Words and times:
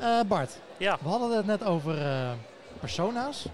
Eh, 0.00 0.20
Bart, 0.26 0.58
Ja, 0.76 0.98
we 1.02 1.08
hadden 1.08 1.36
het 1.36 1.46
net 1.46 1.64
over 1.64 2.06
eh, 2.06 2.30
persona's. 2.80 3.44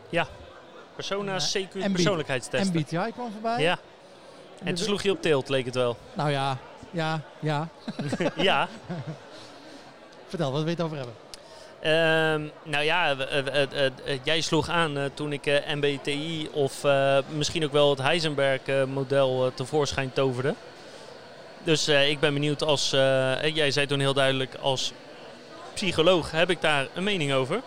persona's, 0.95 1.55
Eh, 1.55 1.63
CQ, 1.63 1.75
MB 1.75 1.93
persoonlijkheidstesten. 1.93 2.77
MBTI 2.77 3.13
kwam 3.13 3.33
voorbij. 3.33 3.63
Ja, 3.63 3.79
en 4.65 4.75
toen 4.75 4.85
sloeg 4.85 5.03
je 5.03 5.11
op 5.11 5.23
teelt, 5.23 5.49
leek 5.49 5.65
het 5.65 5.75
wel. 5.75 5.97
Nou 6.15 6.31
ja, 6.31 6.59
ja, 6.91 7.21
ja. 7.41 7.69
ja, 8.37 8.69
Vertel, 10.29 10.53
wat 10.53 10.63
wil 10.63 10.71
je 10.71 10.77
het 10.77 10.85
over 10.85 10.97
hebben? 10.97 11.15
Ehm, 11.81 12.71
nou 12.71 12.85
ja, 12.85 13.17
eh, 13.17 13.91
jij 14.23 14.41
sloeg 14.41 14.69
aan 14.69 15.11
toen 15.15 15.33
ik 15.33 15.47
eh, 15.47 15.75
MBTI 15.75 16.49
of 16.53 16.85
misschien 17.29 17.65
ook 17.65 17.73
wel 17.73 17.91
het 17.91 17.99
Heisenberg-model 17.99 19.51
tevoorschijn 19.55 20.13
toverde. 20.13 20.55
Dus 21.63 21.89
ik 21.89 22.21
ben 22.21 22.33
benieuwd 22.35 22.63
als, 22.63 22.91
jij 23.55 23.71
zei 23.71 23.87
toen 23.87 24.01
heel 24.01 24.15
duidelijk, 24.15 24.55
als 24.55 24.93
psycholoog 25.77 26.31
heb 26.31 26.51
ik 26.51 26.61
daar 26.61 26.87
een 26.95 27.03
mening 27.05 27.33
over. 27.33 27.61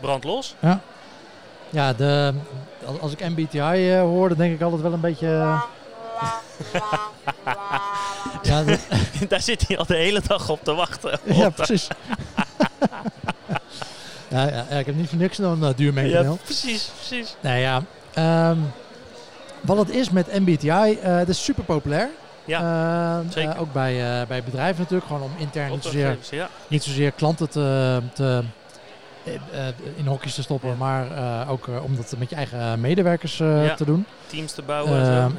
Brand 0.00 0.24
los. 0.24 0.54
Ja, 1.70 1.92
de, 1.92 2.32
als- 3.00 3.12
ik 3.12 3.28
MBTI 3.28 3.58
eh, 3.92 4.00
hoor, 4.00 4.28
dan 4.28 4.38
denk 4.38 4.54
ik 4.54 4.62
altijd 4.62 4.82
wel 4.82 4.92
een 4.92 5.00
beetje... 5.00 5.26
eh, 5.26 5.62
ja, 8.42 8.64
daar 9.28 9.40
zit 9.40 9.68
hij 9.68 9.78
al 9.78 9.86
de 9.86 9.96
hele 9.96 10.20
dag 10.26 10.48
op 10.48 10.64
te 10.64 10.74
wachten. 10.74 11.18
ja, 11.40 11.50
precies. 11.50 11.88
ja, 14.28 14.46
ja, 14.48 14.64
ja, 14.70 14.76
ik 14.78 14.86
heb 14.86 14.94
niet 14.94 15.08
voor 15.08 15.18
niks 15.18 15.38
een 15.38 15.58
uh, 15.60 15.68
duur 15.76 16.06
Ja, 16.06 16.32
precies, 16.44 16.90
precies. 16.96 17.36
Nou 17.40 17.58
ja, 17.58 17.82
ehm, 18.14 18.58
wat 19.60 19.76
het 19.76 19.90
is 19.90 20.10
met 20.10 20.38
MBTI, 20.40 20.68
eh 21.02 21.16
het 21.16 21.28
is 21.28 21.44
super 21.44 21.64
populair. 21.64 22.08
Ja, 22.50 23.20
Eh, 23.20 23.26
zeker. 23.32 23.50
eh, 23.50 23.60
ook 23.60 23.72
bij, 23.72 24.20
eh, 24.20 24.26
bij 24.26 24.42
bedrijven 24.44 24.80
natuurlijk, 24.82 25.06
gewoon 25.06 25.22
om 25.22 25.30
intern 25.38 25.70
niet 25.70 25.82
zozeer, 25.82 26.06
Opdrachtgevers, 26.08 26.50
ja. 26.50 26.56
niet 26.68 26.82
zozeer 26.82 27.12
klanten 27.12 27.48
te, 27.50 28.00
te, 28.12 28.42
in 29.96 30.06
hokjes 30.06 30.34
te 30.34 30.42
stoppen, 30.42 30.68
Ja. 30.68 30.74
maar 30.74 31.06
ook 31.48 31.68
om 31.82 31.96
dat 31.96 32.14
met 32.18 32.30
je 32.30 32.36
eigen 32.36 32.80
medewerkers 32.80 33.36
Ja. 33.36 33.74
te 33.74 33.84
doen. 33.84 34.06
Teams 34.26 34.52
te 34.52 34.62
bouwen 34.62 34.98
en 34.98 35.06
zo. 35.06 35.12
Ehm, 35.12 35.30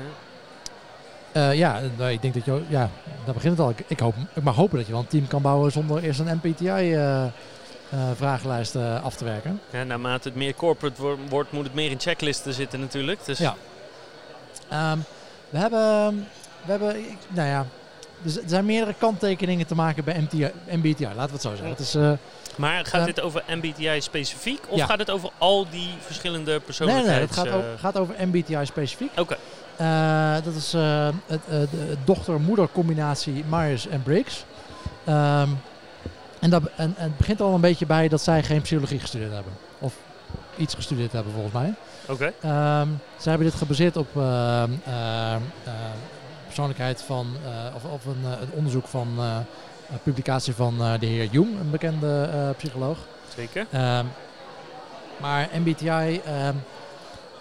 Ja. 1.55 1.79
Nou, 1.97 2.11
ik 2.11 2.21
denk 2.21 2.33
dat 2.33 2.45
je, 2.45 2.61
ja, 2.67 2.89
daar 3.25 3.33
begint 3.33 3.57
het 3.57 3.65
al. 3.65 3.69
Ik, 3.69 3.83
ik, 3.87 3.99
hoop, 3.99 4.15
ik 4.33 4.43
mag 4.43 4.55
hopen 4.55 4.77
dat 4.77 4.85
je 4.85 4.91
wel 4.91 5.01
een 5.01 5.07
team 5.07 5.27
kan 5.27 5.41
bouwen 5.41 5.71
zonder 5.71 6.03
eerst 6.03 6.19
een 6.19 6.39
MBTI-vragenlijst 6.43 8.75
eh, 8.75 9.03
af 9.03 9.15
te 9.15 9.23
werken. 9.25 9.61
Ja, 9.69 9.83
naarmate 9.83 10.27
het 10.27 10.37
meer 10.37 10.55
corporate 10.55 11.01
wo- 11.01 11.17
wordt, 11.29 11.51
moet 11.51 11.63
het 11.63 11.73
meer 11.73 11.91
in 11.91 11.99
checklisten 11.99 12.53
zitten 12.53 12.79
natuurlijk. 12.79 13.25
Dus 13.25 13.37
Ja. 13.37 13.55
Ehm, 14.69 14.97
we 15.49 15.57
hebben, 15.57 16.27
we 16.65 16.71
hebben, 16.71 16.95
nou 17.27 17.47
ja, 17.47 17.65
er 18.23 18.41
zijn 18.45 18.65
meerdere 18.65 18.93
kanttekeningen 18.97 19.67
te 19.67 19.75
maken 19.75 20.03
bij 20.03 20.19
MTI, 20.21 20.51
MBTI, 20.69 21.03
laten 21.05 21.25
we 21.25 21.31
het 21.31 21.41
zo 21.41 21.49
zeggen. 21.49 21.69
Het 21.69 21.79
is, 21.79 21.95
eh, 21.95 22.11
Maar 22.55 22.85
gaat 22.85 22.99
Eh, 22.99 23.05
dit 23.05 23.21
over 23.21 23.43
MBTI 23.47 24.01
specifiek 24.01 24.59
of 24.67 24.77
ja. 24.77 24.85
gaat 24.85 24.99
het 24.99 25.09
over 25.09 25.29
al 25.37 25.69
die 25.69 25.89
verschillende 25.99 26.61
nee, 26.79 26.87
nee, 26.87 27.03
nee, 27.03 27.19
het 27.19 27.31
gaat, 27.31 27.45
eh, 27.45 27.55
over, 27.55 27.77
gaat 27.79 27.97
over 27.97 28.15
MBTI 28.27 28.65
specifiek. 28.65 29.11
Oké, 29.19 29.37
dat 30.43 30.55
is 30.55 30.71
het, 31.27 31.41
de 31.47 31.97
dochter-moeder 32.03 32.67
combinatie 32.71 33.43
Myers 33.49 33.87
en 33.87 34.03
Briggs. 34.03 34.45
Ehm, 35.05 35.49
en, 36.39 36.49
dat, 36.49 36.61
en, 36.75 36.93
en 36.97 37.03
het 37.03 37.17
begint 37.17 37.41
al 37.41 37.53
een 37.53 37.61
beetje 37.61 37.85
bij 37.85 38.07
dat 38.07 38.21
zij 38.21 38.43
geen 38.43 38.61
psychologie 38.61 38.99
gestudeerd 38.99 39.33
hebben. 39.33 39.53
Of 39.79 39.93
iets 40.57 40.73
gestudeerd 40.73 41.11
hebben 41.11 41.33
volgens 41.33 41.53
mij. 41.53 41.73
oké. 42.07 42.33
Ehm, 42.41 42.87
ze 43.19 43.29
hebben 43.29 43.47
dit 43.47 43.57
gebaseerd 43.57 43.97
op 43.97 44.07
ehm, 44.15 44.23
ehm, 44.85 45.41
eh, 45.63 45.71
persoonlijkheid 46.55 47.01
van, 47.01 47.27
eh, 47.45 47.75
of, 47.75 47.83
of 47.83 48.05
een, 48.05 48.23
eh, 48.23 48.41
een 48.41 48.51
onderzoek 48.53 48.87
van 48.87 49.07
eh, 49.17 49.35
een 49.91 49.99
publicatie 50.03 50.53
van 50.53 50.77
de 50.99 51.05
heer 51.05 51.27
Jung, 51.31 51.59
een 51.59 51.69
bekende 51.71 52.29
psycholoog. 52.57 52.97
Zeker. 53.35 53.65
Ehm, 53.71 54.05
maar 55.21 55.49
MBTI, 55.53 56.21
ehm, 56.25 56.55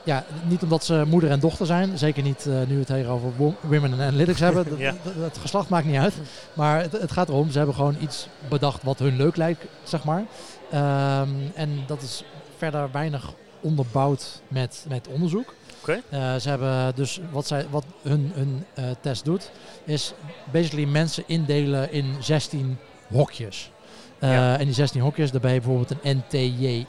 ja, 0.03 0.25
niet 0.45 0.63
omdat 0.63 0.85
ze 0.85 1.05
moeder 1.07 1.31
en 1.31 1.41
dochter 1.41 1.67
zijn, 1.67 1.99
zeker 1.99 2.23
niet 2.23 2.45
nu 2.47 2.75
we 2.75 2.79
het 2.79 2.89
hier 2.89 3.09
over 3.09 3.33
wo- 3.37 3.55
women 3.61 3.93
en 3.93 4.01
analytics 4.07 4.41
hebben. 4.41 4.65
Dat- 4.71 4.79
Ja. 4.79 4.95
dat- 5.03 5.15
Het 5.15 5.39
geslacht 5.39 5.69
maakt 5.69 5.87
niet 5.87 5.97
uit. 5.97 6.15
Maar 6.53 6.81
het, 6.83 6.93
het 6.93 7.13
gaat 7.13 7.29
erom, 7.29 7.51
ze 7.51 7.57
hebben 7.59 7.75
gewoon 7.77 7.97
iets 8.01 8.27
bedacht 8.49 8.83
wat 8.83 8.99
hun 8.99 9.17
leuk 9.17 9.37
lijkt, 9.37 9.65
zeg 9.83 10.05
maar. 10.05 10.25
Ehm, 10.71 11.29
en 11.55 11.83
dat 11.87 12.03
is 12.03 12.25
verder 12.59 12.89
weinig 12.93 13.33
onderbouwd 13.61 14.41
met, 14.49 14.85
met 14.89 15.09
onderzoek. 15.09 15.55
Oké. 15.81 16.01
Eh, 16.09 16.35
ze 16.37 16.49
hebben 16.49 16.95
dus 16.95 17.21
wat, 17.31 17.47
zij, 17.47 17.67
wat 17.71 17.85
hun, 18.03 18.33
hun 18.35 18.67
eh, 18.75 18.85
test 19.01 19.25
doet, 19.25 19.51
is 19.85 20.13
basically 20.53 20.85
mensen 20.87 21.25
indelen 21.27 21.93
in 21.93 22.17
16 22.21 22.79
hokjes. 23.13 23.71
Eh, 24.19 24.33
Ja. 24.33 24.59
En 24.59 24.65
die 24.65 24.75
16 24.75 25.01
hokjes, 25.01 25.31
daarbij 25.31 25.53
bijvoorbeeld 25.61 25.91
een 26.03 26.17
NTJI. 26.29 26.87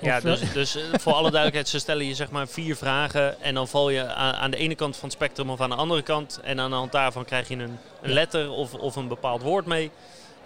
Ja, 0.00 0.20
dus, 0.20 0.52
dus 0.52 0.78
voor 0.92 1.12
alle 1.12 1.30
duidelijkheid, 1.38 1.68
ze 1.68 1.78
stellen 1.78 2.06
je 2.06 2.14
zeg 2.14 2.30
maar 2.30 2.48
vier 2.48 2.76
vragen 2.76 3.40
en 3.42 3.54
dan 3.54 3.68
val 3.68 3.90
je 3.90 4.14
aan, 4.14 4.34
aan 4.34 4.50
de 4.50 4.56
ene 4.56 4.74
kant 4.74 4.96
van 4.96 5.08
het 5.08 5.16
spectrum 5.16 5.50
of 5.50 5.60
aan 5.60 5.70
de 5.70 5.76
andere 5.76 6.02
kant. 6.02 6.40
En 6.42 6.60
aan 6.60 6.70
de 6.70 6.76
hand 6.76 6.92
daarvan 6.92 7.24
krijg 7.24 7.48
je 7.48 7.54
een, 7.54 7.78
een 8.02 8.12
letter 8.12 8.50
of, 8.50 8.74
of 8.74 8.96
een 8.96 9.08
bepaald 9.08 9.42
woord 9.42 9.66
mee. 9.66 9.90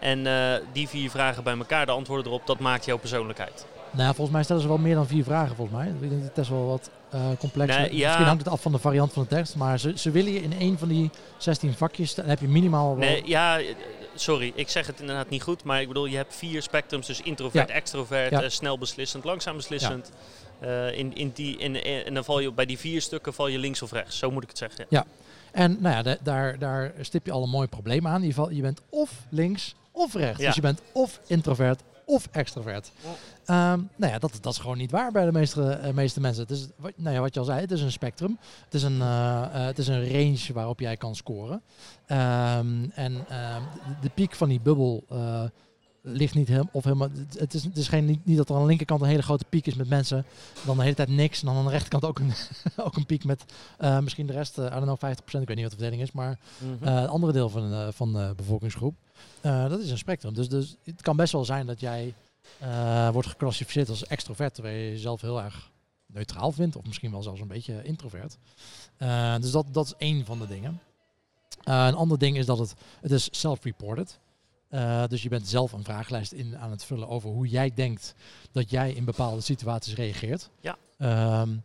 En 0.01 0.27
die 0.73 0.89
vier 0.89 1.11
vragen 1.11 1.43
bij 1.45 1.57
elkaar, 1.59 1.87
de 1.87 1.93
antwoorden 1.93 2.27
erop, 2.27 2.47
dat 2.47 2.59
maakt 2.59 2.85
jouw 2.85 2.99
persoonlijkheid. 2.99 3.67
nou, 3.91 4.07
ja, 4.09 4.15
volgens 4.15 4.31
mij 4.31 4.43
stellen 4.43 4.63
ze 4.63 4.69
wel 4.69 4.79
meer 4.79 4.95
dan 4.95 5.07
vier 5.07 5.25
vragen, 5.25 5.57
volgens 5.57 5.79
mij. 5.79 5.87
Ik 5.87 6.01
denk 6.01 6.13
dat 6.13 6.23
de 6.23 6.33
test 6.33 6.51
wel 6.51 6.67
wat 6.67 6.91
complex 7.39 7.77
Nee, 7.77 7.97
ja. 7.97 8.07
Misschien 8.07 8.27
hangt 8.27 8.45
het 8.45 8.53
af 8.53 8.61
van 8.63 8.73
de 8.73 8.79
variant 8.79 9.13
van 9.13 9.23
de 9.23 9.29
tekst. 9.29 9.57
Maar 9.57 9.79
ze, 9.79 9.93
ze 9.97 10.11
willen 10.11 10.33
je 10.33 10.43
in 10.43 10.53
één 10.59 10.79
van 10.79 10.89
die 10.89 11.11
16 11.39 11.75
vakjes, 11.75 12.15
dan 12.15 12.25
heb 12.27 12.41
je 12.41 12.49
minimaal 12.49 12.89
wel... 12.89 13.09
Nee, 13.09 13.23
ja, 13.27 13.59
eh, 13.61 13.75
sorry, 14.15 14.53
ik 14.55 14.69
zeg 14.69 14.87
het 14.87 15.01
inderdaad 15.01 15.29
niet 15.29 15.43
goed, 15.43 15.65
maar 15.65 15.81
ik 15.81 15.89
bedoel, 15.89 16.07
je 16.07 16.17
hebt 16.17 16.35
vier 16.37 16.63
spectrums, 16.63 17.07
dus 17.07 17.21
introvert, 17.21 17.69
Ja. 17.69 17.75
extrovert, 17.75 18.31
Ja. 18.31 18.43
eh, 18.43 18.49
snel 18.49 18.79
beslissend, 18.79 19.25
langzaam 19.25 19.57
beslissend. 19.57 20.11
Eh, 20.61 20.99
in, 20.99 21.15
in 21.17 21.31
die, 21.35 21.57
in, 21.57 21.85
in- 21.85 22.05
en 22.05 22.15
dan 22.15 22.25
val 22.25 22.41
je 22.41 22.53
bij 22.53 22.67
die 22.67 22.79
vier 22.79 23.03
stukken 23.03 23.35
val 23.35 23.47
je 23.49 23.59
links 23.59 23.83
of 23.83 23.93
rechts, 23.93 24.19
zo 24.19 24.31
moet 24.31 24.43
ik 24.43 24.49
het 24.49 24.59
zeggen. 24.59 24.87
Ja. 24.89 25.05
En 25.53 25.77
nou 25.81 25.95
ja, 25.95 26.03
da- 26.03 26.17
daar, 26.23 26.59
daar 26.59 26.93
stip 27.01 27.27
je 27.27 27.33
al 27.33 27.43
een 27.43 27.51
mooi 27.51 27.67
probleem 27.69 28.07
aan. 28.07 28.21
Ieder 28.23 28.35
geval, 28.35 28.51
je 28.51 28.63
bent 28.63 28.81
of 28.91 29.11
links 29.31 29.75
of 29.93 30.15
rechts. 30.15 30.41
Ja. 30.41 30.47
Dus 30.47 30.55
je 30.55 30.61
bent 30.61 30.81
of 30.93 31.21
introvert 31.27 31.83
of 32.09 32.29
extrovert. 32.31 32.93
Ja. 33.03 33.11
Ehm, 33.45 33.81
nou 33.97 34.13
ja, 34.13 34.19
dat, 34.19 34.39
dat 34.41 34.53
is 34.53 34.59
gewoon 34.59 34.79
niet 34.79 34.91
waar 34.91 35.13
bij 35.13 35.25
de 35.25 35.33
meeste, 35.33 35.71
eh, 35.71 35.93
meeste 35.93 36.21
mensen. 36.21 36.43
Het 36.43 36.51
is, 36.51 36.67
wat, 36.77 36.93
nou 36.97 37.15
ja, 37.15 37.21
wat 37.21 37.35
je 37.35 37.41
al 37.41 37.47
zei, 37.47 37.61
het 37.61 37.71
is 37.71 37.81
een 37.81 37.93
spectrum. 37.93 38.39
Het 38.65 38.75
is 38.75 38.83
een, 38.83 39.01
eh, 39.01 39.43
eh, 39.43 39.67
het 39.67 39.79
is 39.79 39.89
een 39.89 40.09
range 40.11 40.53
waarop 40.53 40.81
jij 40.81 40.97
kan 40.97 41.17
scoren. 41.17 41.63
Ehm, 42.07 42.85
en 42.95 43.25
ehm, 43.29 43.63
de, 44.01 44.11
piek 44.15 44.35
van 44.35 44.49
die 44.49 44.61
bubbel 44.61 45.05
ligt 46.13 46.35
niet 46.35 46.49
helemaal... 46.49 46.69
Of 46.73 46.85
helemaal 46.85 47.09
het, 47.39 47.55
is, 47.55 47.65
het 47.65 47.77
is 47.77 47.89
geen, 47.89 48.05
niet, 48.05 48.25
niet 48.25 48.37
dat 48.37 48.49
er 48.49 48.55
aan 48.55 48.61
de 48.61 48.67
linkerkant 48.67 49.01
een 49.01 49.09
hele 49.09 49.23
grote 49.23 49.45
piek 49.49 49.67
is 49.67 49.75
met 49.75 49.89
mensen. 49.89 50.25
Dan 50.65 50.77
de 50.77 50.83
hele 50.83 50.95
tijd 50.95 51.09
niks. 51.09 51.41
En 51.41 51.47
dan 51.47 51.57
aan 51.57 51.65
de 51.65 51.71
rechterkant 51.71 52.05
ook 52.05 52.19
een, 52.19 52.33
ook 52.87 52.97
een 52.97 53.07
piek 53.07 53.25
met 53.25 53.45
eh, 53.79 53.99
misschien 53.99 54.27
de 54.27 54.33
rest, 54.33 54.59
eh 54.59 54.65
I 54.65 54.81
don't 54.81 54.99
know, 54.99 55.13
50%. 55.13 55.41
Ik 55.41 55.47
weet 55.47 55.49
niet 55.49 55.61
wat 55.61 55.71
de 55.71 55.77
verdeling 55.79 56.03
is. 56.03 56.13
Maar 56.13 56.39
Mhm. 56.59 56.89
eh, 56.89 57.01
het 57.01 57.11
andere 57.11 57.33
deel 57.33 57.49
van, 57.49 57.71
de 57.71 57.93
van 57.93 58.13
de 58.13 58.33
bevolkingsgroep. 58.37 58.95
dat 59.41 59.81
is 59.81 59.91
een 59.91 59.99
spectrum. 59.99 60.35
Dus, 60.35 60.49
dus 60.49 60.77
het 60.85 61.03
kan 61.03 61.17
best 61.17 61.33
wel 61.33 61.45
zijn 61.45 61.67
dat 61.67 61.81
jij 61.81 62.15
wordt 63.13 63.29
geclassificeerd 63.29 63.89
als 63.89 64.07
extrovert. 64.07 64.55
Terwijl 64.55 64.77
je 64.77 64.91
jezelf 64.91 65.21
heel 65.21 65.43
erg 65.43 65.71
neutraal 66.07 66.53
vindt. 66.53 66.77
Of 66.77 66.85
misschien 66.87 67.11
wel 67.11 67.23
zelfs 67.23 67.41
een 67.41 67.49
beetje 67.49 67.83
introvert. 67.83 68.39
Dus 69.41 69.51
dat, 69.51 69.67
dat 69.73 69.87
is 69.87 69.95
één 69.99 70.25
van 70.25 70.39
de 70.39 70.47
dingen. 70.47 70.81
Een 71.65 71.95
ander 71.95 72.19
ding 72.19 72.37
is 72.37 72.47
dat 72.47 72.59
het, 72.59 72.75
het 73.01 73.11
is 73.11 73.29
self-reported. 73.31 74.19
Eh, 74.69 75.07
dus 75.07 75.23
je 75.23 75.29
bent 75.29 75.49
zelf 75.49 75.73
een 75.73 75.85
vragenlijst 75.85 76.33
in 76.33 76.59
aan 76.59 76.71
het 76.71 76.85
vullen 76.85 77.09
over 77.09 77.31
hoe 77.31 77.49
jij 77.49 77.75
denkt 77.75 78.15
dat 78.53 78.71
jij 78.71 78.93
in 78.93 79.05
bepaalde 79.05 79.41
situaties 79.41 79.95
reageert. 79.95 80.51
Ja. 80.61 80.77
Ehm, 80.99 81.57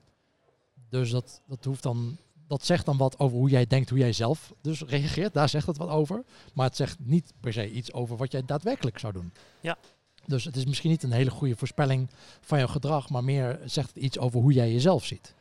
dus 0.90 1.09
dat, 1.09 1.41
dat 1.47 1.66
hoeft 1.66 1.84
dan. 1.84 2.18
Dat 2.47 2.66
zegt 2.66 2.86
dan 2.86 2.97
wat 2.97 3.19
over 3.19 3.38
hoe 3.38 3.50
jij 3.50 3.68
denkt, 3.68 3.90
hoe 3.90 4.00
jij 4.00 4.14
zelf 4.14 4.53
dus 4.62 4.81
reageert. 4.81 5.34
Daar 5.34 5.50
zegt 5.50 5.68
het 5.68 5.78
wat 5.78 5.90
over. 5.90 6.24
Maar 6.53 6.68
het 6.68 6.75
zegt 6.75 6.97
niet 7.00 7.34
per 7.40 7.53
se 7.53 7.72
iets 7.72 7.94
over 7.94 8.18
wat 8.18 8.31
jij 8.31 8.46
daadwerkelijk 8.46 9.00
zou 9.00 9.14
doen. 9.14 9.34
Ja. 9.62 9.78
Dus 10.26 10.44
het 10.44 10.55
is 10.55 10.66
misschien 10.66 10.90
niet 10.90 11.03
een 11.03 11.11
hele 11.11 11.29
goede 11.29 11.55
voorspelling 11.55 12.09
van 12.41 12.58
jouw 12.58 12.67
gedrag, 12.67 13.09
maar 13.09 13.23
meer 13.23 13.59
zegt 13.66 13.88
het 13.88 14.03
iets 14.03 14.20
over 14.20 14.40
hoe 14.40 14.53
jij 14.53 14.72
jezelf 14.72 15.05
ziet. 15.05 15.35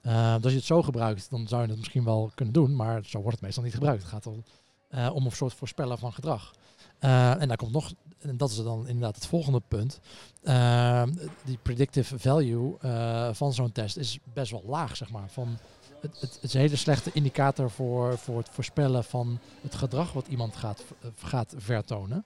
Eh, 0.00 0.34
dus 0.34 0.42
als 0.42 0.52
je 0.52 0.58
het 0.58 0.66
zo 0.66 0.82
gebruikt, 0.82 1.30
dan 1.30 1.48
zou 1.48 1.62
je 1.62 1.68
het 1.68 1.78
misschien 1.78 2.04
wel 2.04 2.30
kunnen 2.34 2.54
doen, 2.54 2.76
maar 2.76 3.04
zo 3.04 3.18
wordt 3.18 3.36
het 3.36 3.40
meestal 3.40 3.62
niet 3.62 3.74
gebruikt. 3.74 4.02
Het 4.02 4.10
gaat 4.10 4.26
al, 4.26 4.42
eh, 4.88 5.10
om 5.14 5.24
een 5.24 5.32
soort 5.32 5.54
voorspellen 5.54 5.98
van 5.98 6.12
gedrag. 6.12 6.54
Eh, 6.98 7.40
en 7.40 7.48
daar 7.48 7.56
komt 7.56 7.72
nog, 7.72 7.92
en 8.18 8.36
dat 8.36 8.50
is 8.50 8.56
dan 8.56 8.86
inderdaad 8.86 9.14
het 9.14 9.26
volgende 9.26 9.62
punt. 9.68 10.00
Eh, 10.42 11.02
die 11.44 11.58
predictive 11.62 12.18
value 12.18 12.76
eh, 12.80 13.28
van 13.32 13.52
zo'n 13.52 13.72
test 13.72 13.96
is 13.96 14.18
best 14.32 14.50
wel 14.50 14.62
laag, 14.66 14.96
zeg 14.96 15.10
maar. 15.10 15.28
Van, 15.30 15.58
het, 16.00 16.20
het, 16.20 16.34
het 16.34 16.42
is 16.42 16.54
een 16.54 16.60
hele 16.60 16.76
slechte 16.76 17.10
indicator 17.12 17.70
voor, 17.70 18.18
voor 18.18 18.38
het 18.38 18.48
voorspellen 18.50 19.04
van 19.04 19.38
het 19.60 19.74
gedrag 19.74 20.12
wat 20.12 20.26
iemand 20.26 20.56
gaat, 20.56 20.84
gaat 21.16 21.54
vertonen. 21.56 22.24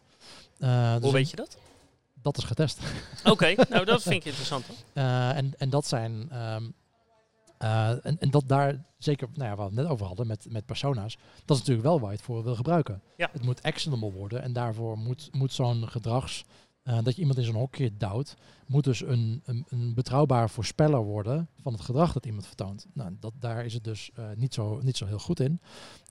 Eh, 0.59 0.93
dus 0.95 1.03
Hoe 1.03 1.13
weet 1.13 1.31
je 1.31 1.37
dat? 1.37 1.57
Dat 2.23 2.39
is 2.39 2.45
getest. 2.45 2.79
Oké, 3.25 3.55
nou 3.71 3.85
dat 3.85 4.03
vind 4.03 4.15
ik 4.15 4.25
interessant. 4.25 4.65
Eh, 4.93 5.37
en, 5.37 5.55
en 5.59 5.71
dat 5.71 5.87
zijn. 5.87 6.31
ehm, 6.31 6.65
Uh, 7.63 8.07
en, 8.07 8.19
en 8.19 8.31
dat 8.31 8.49
daar, 8.49 8.85
zeker 8.99 9.29
nou 9.35 9.51
ja, 9.51 9.57
wat 9.57 9.71
we 9.71 9.75
het 9.75 9.83
net 9.83 9.93
over 9.93 10.07
hadden 10.07 10.27
met, 10.27 10.47
met 10.51 10.67
persona's, 10.67 11.19
dat 11.45 11.57
is 11.57 11.59
natuurlijk 11.59 11.87
wel 11.87 12.01
waar 12.01 12.11
je 12.11 12.17
het 12.17 12.25
voor 12.25 12.43
wil 12.43 12.55
gebruiken. 12.55 13.03
Ja. 13.17 13.29
Het 13.33 13.45
moet 13.45 13.63
actionable 13.63 14.13
worden 14.13 14.43
en 14.43 14.53
daarvoor 14.53 14.99
moet, 14.99 15.29
moet 15.33 15.53
zo'n 15.53 15.89
gedrags, 15.89 16.45
uh, 16.85 16.99
dat 17.03 17.15
je 17.15 17.21
iemand 17.21 17.39
in 17.39 17.45
zo'n 17.45 17.55
hokje 17.55 17.97
duwt, 17.97 18.37
moet 18.67 18.85
dus 18.85 19.03
een, 19.03 19.43
een, 19.45 19.67
een, 19.69 19.95
betrouwbaar 19.95 20.51
voorspeller 20.51 21.03
worden 21.03 21.49
van 21.61 21.73
het 21.73 21.83
gedrag 21.83 22.13
dat 22.13 22.27
iemand 22.27 22.47
vertoont. 22.47 22.87
Nou, 22.93 23.17
dat, 23.21 23.33
daar 23.39 23.65
is 23.65 23.75
het 23.75 23.85
dus 23.85 24.11
uh, 24.19 24.27
niet, 24.37 24.55
zo, 24.55 24.81
niet 24.83 24.97
zo 24.97 25.07
heel 25.07 25.19
goed 25.19 25.41
in. 25.41 25.61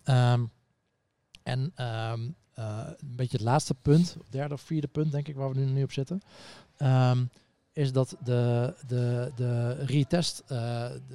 Um, 0.06 0.51
en 1.44 1.59
um, 1.59 2.36
een 2.54 3.15
beetje 3.15 3.38
het 3.38 3.45
laatste 3.45 3.74
punt, 3.74 4.18
derde 4.30 4.54
of 4.54 4.62
vierde 4.62 4.88
punt 4.88 5.12
denk 5.12 5.27
ik, 5.27 5.36
waar 5.36 5.50
we 5.50 5.59
nu, 5.59 5.65
nu 5.65 5.83
op 5.83 5.92
zitten. 5.92 6.21
Um, 6.77 7.30
is 7.81 7.92
dat 7.92 8.16
de, 8.24 8.74
de, 8.88 9.31
de 9.36 9.72
retest, 9.72 10.44
uh, 10.44 10.50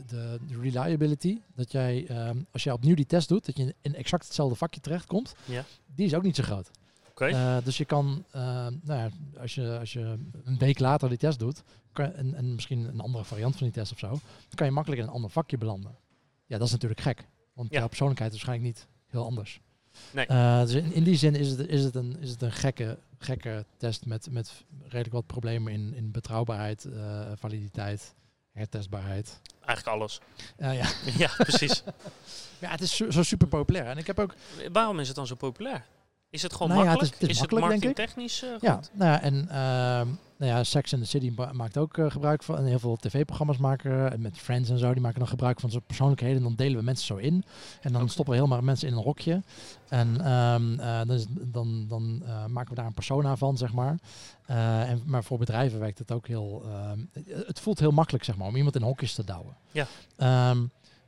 de, 0.07 0.39
de, 0.47 0.61
reliability, 0.61 1.41
dat 1.55 1.73
jij 1.73 2.07
um, 2.29 2.47
als 2.53 2.63
jij 2.63 2.73
opnieuw 2.73 2.95
die 2.95 3.07
test 3.07 3.29
doet, 3.29 3.47
dat 3.47 3.57
je 3.57 3.75
in 3.81 3.95
exact 3.95 4.25
hetzelfde 4.25 4.57
vakje 4.57 4.81
terechtkomt, 4.81 5.35
ja. 5.45 5.65
die 5.95 6.07
is 6.07 6.15
ook 6.15 6.23
niet 6.23 6.37
zo 6.37 6.43
groot. 6.43 6.71
Okay. 7.11 7.31
Uh, 7.31 7.65
dus 7.65 7.77
je 7.77 7.85
kan, 7.85 8.25
uh, 8.37 8.43
nou 8.83 9.01
ja, 9.01 9.09
als 9.41 9.55
je, 9.55 9.79
als 9.79 9.93
je 9.93 10.19
een 10.45 10.59
week 10.59 10.79
later 10.79 11.09
die 11.09 11.19
test 11.19 11.39
doet, 11.39 11.63
kan, 11.93 12.13
en, 12.13 12.35
en 12.35 12.55
misschien 12.55 12.85
een 12.85 13.01
andere 13.01 13.25
variant 13.25 13.57
van 13.57 13.67
die 13.67 13.75
test 13.75 13.93
of 13.93 13.99
zo, 13.99 14.09
dan 14.09 14.55
kan 14.55 14.67
je 14.67 14.73
makkelijk 14.73 15.01
in 15.01 15.07
een 15.07 15.15
ander 15.15 15.31
vakje 15.31 15.59
belanden. 15.59 15.97
Ja, 16.47 16.59
dat 16.59 16.67
is 16.67 16.73
natuurlijk 16.73 17.01
gek, 17.01 17.27
want 17.53 17.73
Ja. 17.73 17.79
jouw 17.79 17.89
persoonlijkheid 17.89 18.33
is 18.33 18.45
waarschijnlijk 18.45 18.77
niet 18.77 18.89
heel 19.07 19.25
anders. 19.25 19.61
Nee. 20.11 20.27
Dus 20.65 20.73
in, 20.73 20.93
in 20.93 21.05
die 21.05 21.17
zin 21.17 21.35
is 21.35 21.49
het, 21.49 21.69
is 21.69 21.85
het 21.85 21.95
een, 21.95 22.17
is 22.21 22.31
het 22.31 22.43
een 22.43 22.53
gekke, 22.53 22.99
gekke 23.19 23.65
test 23.77 24.07
met, 24.07 24.31
met 24.31 24.65
redelijk 24.83 25.13
wat 25.13 25.27
problemen 25.27 25.73
in, 25.73 25.95
in 25.95 26.11
betrouwbaarheid, 26.11 26.85
uh, 26.85 27.33
validiteit, 27.35 28.15
hertestbaarheid. 28.53 29.41
Eigenlijk 29.65 29.97
alles. 29.97 30.21
Uh, 30.59 30.77
ja. 30.77 30.89
ja, 31.25 31.31
precies. 31.37 31.83
ja, 32.63 32.71
het 32.71 32.81
is 32.81 32.97
zo, 32.97 33.11
zo 33.11 33.23
super 33.23 33.47
populair. 33.47 33.87
En 33.87 33.99
ik 33.99 34.07
heb 34.07 34.19
ook. 34.19 34.35
Waarom 34.73 35.01
is 35.01 35.07
het 35.07 35.17
dan 35.17 35.27
zo 35.27 35.35
populair? 35.35 35.85
Is 36.37 36.43
het 36.43 36.53
gewoon 36.53 36.69
Nou 36.69 36.85
ja, 36.85 36.91
het 36.91 37.00
makkelijk? 37.00 37.23
is- 37.23 37.29
het 37.29 37.31
is 37.31 37.38
makkelijk, 37.38 37.67
marketingtechnisch 37.67 38.43
uh, 38.44 38.50
goed? 38.50 38.61
Ja, 38.62 38.81
nou 38.93 39.11
ja, 39.11 39.21
en 39.23 39.49
ehm 39.49 40.09
nou 40.38 40.53
ja, 40.53 40.65
Sex 40.65 40.93
and 40.94 41.03
the 41.03 41.09
City 41.09 41.33
ma- 41.37 41.53
maakt 41.53 41.77
ook 41.77 41.99
eh, 41.99 42.11
gebruik 42.11 42.43
van. 42.43 42.56
En 42.59 42.65
heel 42.65 42.79
veel 42.79 42.97
tv-programma's 42.97 43.56
maken. 43.56 44.12
En 44.12 44.21
met 44.21 44.38
Friends 44.38 44.71
en 44.71 44.79
zo, 44.79 44.93
die 44.93 45.03
maken 45.03 45.19
dan 45.19 45.29
gebruik 45.29 45.61
van 45.61 45.71
zo'n 45.71 45.83
persoonlijkheden. 45.87 46.37
En 46.37 46.43
dan 46.43 46.55
delen 46.55 46.79
we 46.79 46.85
mensen 46.85 47.06
zo 47.06 47.17
in. 47.17 47.44
En 47.81 47.93
dan 47.93 48.09
stoppen 48.09 48.35
we 48.35 48.41
helemaal 48.41 48.62
mensen 48.62 48.88
in 48.88 48.94
een 48.97 49.03
hokje. 49.03 49.43
En 49.88 50.21
eh, 50.21 51.00
dan, 51.06 51.27
dan, 51.41 51.87
dan 51.88 52.23
eh, 52.27 52.47
maken 52.47 52.69
we 52.71 52.75
daar 52.77 52.87
een 52.87 52.94
persona 52.94 53.37
van, 53.37 53.56
zeg 53.56 53.73
maar. 53.73 53.99
Eh, 54.47 54.91
en, 54.91 55.03
maar 55.05 55.25
voor 55.25 55.39
bedrijven 55.39 55.79
werkt 55.81 55.99
het 55.99 56.12
ook 56.12 56.27
heel. 56.27 56.62
ehm, 56.67 56.99
het 57.47 57.61
voelt 57.61 57.79
heel 57.79 57.91
makkelijk, 57.93 58.25
zeg 58.25 58.37
maar, 58.37 58.47
om 58.49 58.56
iemand 58.56 58.77
in 58.77 58.82
hokjes 58.82 59.15
te 59.15 59.25
douwen. 59.25 59.56
Ja. 59.73 59.87
Ehm, 60.17 60.59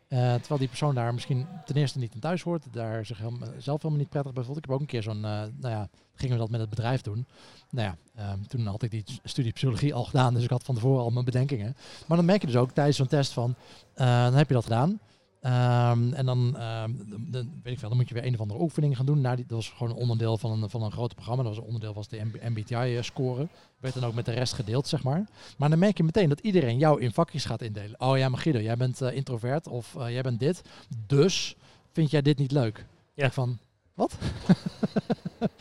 eh, 0.09 0.35
terwijl 0.35 0.59
die 0.59 0.69
persoon 0.69 0.95
daar 0.95 1.15
misschien 1.15 1.47
ten 1.65 1.77
eerste 1.77 1.99
niet 1.99 2.15
in 2.15 2.21
thuis 2.21 2.43
hoort, 2.43 2.65
daar 2.71 3.07
zich 3.07 3.19
helemaal, 3.19 3.49
zelf 3.59 3.83
helemaal 3.83 4.03
niet 4.03 4.09
prettig 4.09 4.33
bij 4.33 4.43
voelt. 4.43 4.57
Ik 4.57 4.65
heb 4.65 4.75
ook 4.75 4.81
een 4.81 4.87
keer 4.87 5.03
zo'n, 5.03 5.25
eh, 5.25 5.43
nou 5.61 5.75
ja, 5.75 5.89
gingen 6.15 6.35
we 6.35 6.41
dat 6.41 6.51
met 6.51 6.61
het 6.61 6.71
bedrijf 6.71 7.01
doen. 7.01 7.27
Nou 7.71 7.89
ja, 7.89 8.23
ehm, 8.23 8.39
toen 8.43 8.67
had 8.67 8.83
ik 8.83 8.91
die 8.91 9.05
studie 9.25 9.53
psychologie 9.53 9.95
al 9.95 10.05
gedaan, 10.05 10.35
dus 10.35 10.45
ik 10.45 10.51
had 10.51 10.65
van 10.65 10.75
tevoren 10.75 11.03
al 11.03 11.11
mijn 11.11 11.25
bedenkingen. 11.25 11.77
Maar 12.07 12.17
dan 12.17 12.27
merk 12.27 12.41
je 12.41 12.47
dus 12.47 12.57
ook 12.57 12.71
tijdens 12.71 12.97
zo'n 12.97 13.07
test 13.07 13.33
van, 13.33 13.55
eh, 13.95 14.25
dan 14.25 14.35
heb 14.35 14.49
je 14.49 14.55
dat 14.55 14.63
gedaan. 14.63 14.99
Ehm, 15.49 16.13
en 16.13 16.27
dan, 16.27 16.57
ehm, 16.57 16.93
dan, 17.07 17.61
weet 17.63 17.73
ik 17.73 17.79
veel, 17.79 17.89
dan 17.89 17.99
moet 17.99 18.09
je 18.09 18.15
weer 18.15 18.27
een 18.27 18.35
of 18.35 18.41
andere 18.41 18.61
oefening 18.61 18.97
gaan 18.97 19.07
doen. 19.07 19.21
Nou, 19.21 19.37
die, 19.37 19.45
dat 19.47 19.57
was 19.57 19.69
gewoon 19.69 19.93
een 19.93 19.99
onderdeel 19.99 20.39
van 20.39 20.63
een, 20.63 20.71
van 20.71 20.83
een 20.83 20.93
groot 20.93 21.15
programma. 21.15 21.43
Dat 21.43 21.53
was 21.53 21.61
een 21.61 21.67
onderdeel 21.67 21.95
was 21.95 22.09
de 22.09 22.31
MBTI-score. 22.43 23.49
Werd 23.79 23.95
dan 23.95 24.05
ook 24.05 24.15
met 24.15 24.25
de 24.25 24.33
rest 24.33 24.53
gedeeld, 24.53 24.87
zeg 24.87 25.03
maar. 25.03 25.27
Maar 25.57 25.71
dan 25.71 25.79
merk 25.79 25.97
je 25.97 26.05
meteen 26.05 26.29
dat 26.29 26.41
iedereen 26.41 26.79
jou 26.79 27.01
in 27.01 27.13
vakjes 27.13 27.45
gaat 27.45 27.63
indelen. 27.63 28.01
Oh 28.01 28.19
ja, 28.19 28.29
maar 28.29 28.41
Guido, 28.41 28.61
jij 28.61 28.77
bent 28.77 29.01
eh, 29.01 29.17
introvert 29.17 29.69
of 29.69 29.97
eh, 29.97 30.11
jij 30.11 30.23
bent 30.23 30.41
dit. 30.41 30.63
Dus 31.07 31.57
vind 31.93 32.11
jij 32.11 32.23
dit 32.23 32.39
niet 32.39 32.53
leuk? 32.53 32.87
Ja. 33.15 33.31
Van, 33.31 33.59
wat? 33.95 34.19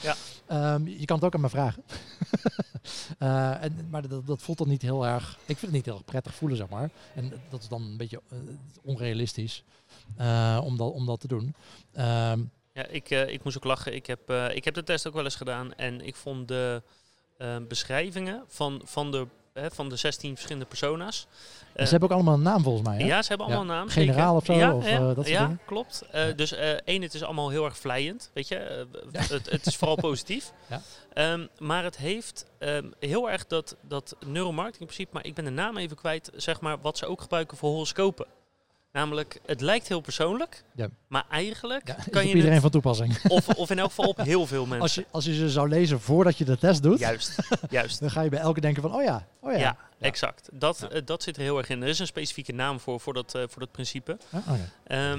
Ja. 0.01 0.15
Ehm, 0.47 0.87
je 0.87 1.05
kan 1.05 1.15
het 1.15 1.25
ook 1.25 1.33
aan 1.33 1.41
me 1.41 1.49
vragen. 1.49 1.83
Eh, 3.17 3.63
en, 3.63 3.87
maar 3.89 4.07
dat, 4.07 4.27
dat 4.27 4.41
voelt 4.41 4.57
dan 4.57 4.67
niet 4.67 4.81
heel 4.81 5.05
erg... 5.05 5.37
Ik 5.45 5.57
vind 5.57 5.61
het 5.61 5.71
niet 5.71 5.85
heel 5.85 5.93
erg 5.93 6.05
prettig 6.05 6.35
voelen, 6.35 6.57
zeg 6.57 6.69
maar. 6.69 6.89
En 7.15 7.33
dat 7.49 7.61
is 7.61 7.67
dan 7.67 7.81
een 7.81 7.97
beetje 7.97 8.21
eh, 8.29 8.37
onrealistisch 8.83 9.63
eh, 10.17 10.61
om, 10.63 10.77
dat, 10.77 10.91
om 10.91 11.05
dat 11.05 11.19
te 11.19 11.27
doen. 11.27 11.55
Ehm, 11.93 12.39
Ja, 12.73 12.85
ik, 12.85 13.09
ik 13.09 13.43
moest 13.43 13.57
ook 13.57 13.63
lachen. 13.63 13.95
Ik 13.95 14.05
heb, 14.05 14.31
ik 14.31 14.65
heb 14.65 14.73
de 14.73 14.83
test 14.83 15.07
ook 15.07 15.13
wel 15.13 15.23
eens 15.23 15.35
gedaan. 15.35 15.73
En 15.73 16.01
ik 16.01 16.15
vond 16.15 16.47
de 16.47 16.81
beschrijvingen 17.67 18.43
van, 18.47 18.81
van, 18.85 19.11
de, 19.11 19.27
hè, 19.61 19.71
van 19.71 19.89
de 19.89 19.95
16 19.95 20.33
verschillende 20.33 20.65
persona's. 20.67 21.27
ze 21.75 21.83
hebben 21.83 22.09
ook 22.09 22.15
allemaal 22.15 22.33
een 22.33 22.41
naam 22.41 22.63
volgens 22.63 22.87
mij, 22.87 22.97
hè? 22.97 23.05
Ja, 23.05 23.21
ze 23.21 23.27
hebben 23.27 23.45
allemaal 23.47 23.65
Ja. 23.65 23.71
een 23.71 23.77
naam. 23.77 23.89
Generaal 23.89 24.35
of 24.35 24.45
zo, 24.45 24.53
Ja, 24.53 24.73
of, 24.73 24.89
ja, 24.89 24.97
eh, 25.09 25.15
dat 25.15 25.27
ja 25.27 25.41
dingen? 25.41 25.59
klopt. 25.65 26.03
Eh. 26.11 26.23
Dus 26.35 26.51
eh, 26.51 26.69
één, 26.71 27.01
het 27.01 27.13
is 27.13 27.23
allemaal 27.23 27.49
heel 27.49 27.65
erg 27.65 27.77
vlijend. 27.77 28.29
Weet 28.33 28.47
je, 28.47 28.55
Eh, 28.55 28.77
Ja. 29.11 29.19
het, 29.19 29.49
het 29.51 29.65
is 29.65 29.75
vooral 29.75 29.95
positief. 30.09 30.51
Ja. 30.69 30.81
Ehm, 31.13 31.47
maar 31.57 31.83
het 31.83 31.97
heeft 31.97 32.45
ehm, 32.59 32.85
heel 32.99 33.29
erg 33.31 33.47
dat, 33.47 33.75
dat 33.81 34.15
neuromarketing 34.25 34.85
principe, 34.85 35.13
maar 35.13 35.25
ik 35.25 35.33
ben 35.33 35.45
de 35.45 35.51
naam 35.51 35.77
even 35.77 35.97
kwijt, 35.97 36.31
zeg 36.35 36.61
maar, 36.61 36.81
wat 36.81 36.97
ze 36.97 37.05
ook 37.05 37.21
gebruiken 37.21 37.57
voor 37.57 37.69
horoscopen. 37.69 38.25
Namelijk, 38.97 39.39
het 39.45 39.61
lijkt 39.61 39.87
heel 39.87 39.99
persoonlijk, 39.99 40.63
Ja. 40.75 40.87
maar 41.07 41.23
eigenlijk 41.29 41.87
Ja, 41.87 41.95
kan 42.11 42.21
je 42.27 42.27
iedereen 42.33 42.51
het, 42.53 42.61
van 42.61 42.71
toepassing. 42.71 43.17
of, 43.27 43.47
of 43.49 43.69
in 43.69 43.79
elk 43.79 43.89
geval 43.89 44.05
op 44.09 44.17
heel 44.17 44.45
veel 44.47 44.65
mensen. 44.75 44.81
Als 44.81 44.95
je, 44.95 45.05
als 45.11 45.25
je 45.25 45.33
ze 45.33 45.49
zou 45.49 45.69
lezen 45.69 45.99
voordat 46.01 46.37
je 46.37 46.45
de 46.45 46.57
test 46.57 46.83
doet, 46.83 46.99
Juist, 46.99 47.35
juist. 47.69 47.99
dan 47.99 48.11
ga 48.11 48.21
je 48.21 48.29
bij 48.29 48.39
elke 48.39 48.61
denken 48.61 48.81
van, 48.81 48.93
oh 48.93 49.03
ja, 49.03 49.27
oh 49.39 49.51
ja. 49.51 49.57
Ja, 49.57 49.77
exact. 49.99 50.49
Dat, 50.53 50.77
Ja. 50.81 50.89
eh, 50.89 51.01
dat 51.05 51.23
zit 51.23 51.35
er 51.35 51.41
heel 51.41 51.57
erg 51.57 51.69
in. 51.69 51.81
Er 51.81 51.87
is 51.87 51.99
een 51.99 52.07
specifieke 52.07 52.53
naam 52.53 52.79
voor, 52.79 52.99
voor, 52.99 53.13
dat, 53.13 53.35
eh, 53.35 53.41
voor 53.47 53.59
dat 53.59 53.71
principe. 53.71 54.17
Ah, 54.31 54.47
oh 54.49 54.57
ja. 54.87 55.17